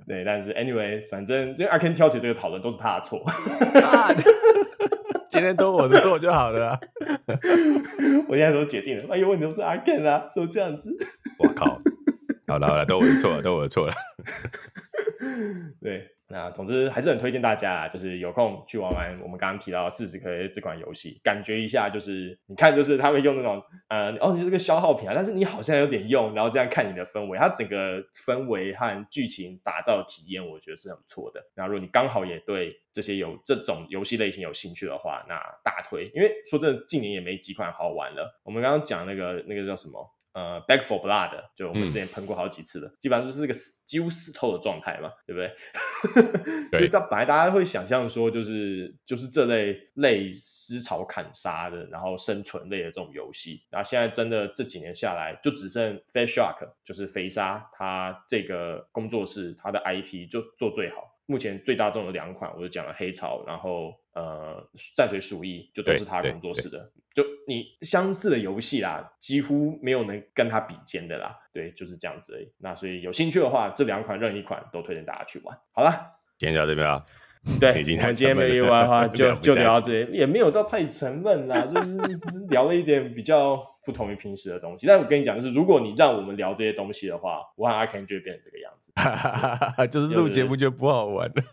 [0.07, 3.23] 对，但是 anyway，反正因为阿 Ken 挑起这个讨论都是他的错。
[5.29, 6.79] 今天都我的错就好了、啊。
[8.27, 10.89] 我现在都决定了，哎呦，问题都是阿 Ken 啊，都这样子。
[11.37, 11.79] 我靠。
[12.47, 13.93] 好了好了，都我的错了，都我的错了。
[15.81, 31.43] 对，那总之还是很推荐大家，就是有空去玩玩我们刚刚提到的四十颗这款游戏，感觉一下，就是你看，就是他会用那种呃，哦，你是个消耗品啊，但是你好像有点用，然后这样看你的氛围，它整个氛围和剧情打造的体验，我觉得是很不错的。
[31.55, 38.39] 那如果你刚好也对这些有这种游戏类型有兴趣的话，那大推，因为说真的，近年也没几款好玩了。
[38.43, 40.14] 我们刚刚讲那个那个叫什么？
[40.35, 46.69] 呃 back for Blood 就我们之前喷过好几次的，嗯、基本上就是这个死几乎死透的状态嘛，对不对？
[46.79, 46.89] 对。
[46.89, 61.15] 就本来大家会想象说，就是就是这类类思潮砍杀的，然后生存类的这种游戏，然后现在真的这几年下来，就只剩 Fatshark 就是肥沙，他这个工作室他的 IP 就做最好。
[61.27, 66.91] 目前最大众的两款，我就讲了黑潮，然后呃战锤鼠疫，就都是他工作室的。
[67.15, 71.33] 就你相似的游戏啦，几乎没有能跟它比肩的啦。
[71.53, 72.51] 对，就是这样子而已。
[72.57, 75.57] 那所以有兴趣的话，这两款任意一款都推荐大家去玩。
[75.71, 77.05] 好了，今天就到这边啊。
[77.59, 81.97] 对，我们今天没有意外的话，就就聊到这里，也没有到太沉闷啦，就是
[82.49, 84.85] 聊了一点比较不同于平时的东西。
[84.85, 88.91] 但我跟你讲，就是如果你让我们聊这些东西的话，我和阿 Ken 就会变成这个样子，
[89.87, 91.43] 就是录节目就不好玩了，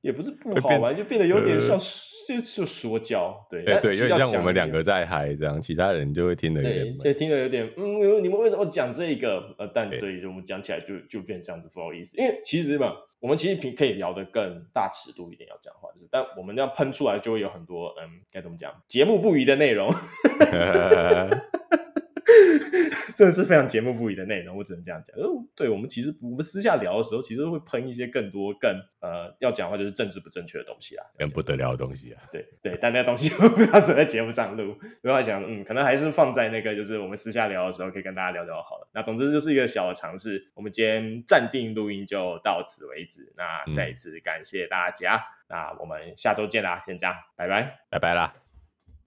[0.00, 1.78] 也不是不好玩，就变得有点像。
[2.26, 9.54] 就说教，对，欸、对，有点像我们两个在嗨这样，其他人就会听得有点，就，听得有点，嗯，你们为什么讲这个？
[9.58, 19.88] 呃，但对，就我们讲起来就就变这样子，不好意思，因为其实嘛，我们其实平可以聊得更大尺度一点，要讲话，就是，但我们这样喷出来就会有很多，嗯，该怎么讲，节目不宜的内容。
[23.16, 25.16] 真的是非常节目不移的内容，我只能这样讲。
[25.16, 32.22] 哦，对，我们其实我们私下聊的时候，其实会喷一些更多更呃要讲的话就是政治不正确的东西啊，更不得了的东西啊。
[32.30, 38.88] 对对，但那个东西 不要说在节目上录，我要想，嗯，可能还是放在那个就是我们私下聊的时候可以跟大家聊聊好了。
[38.92, 43.32] 那总之就是一个小的尝试，我们今天暂定录音就到此为止。
[43.36, 48.41] 那再一次感谢大家，嗯、那我们下周见啦，先这样，拜拜，拜拜啦。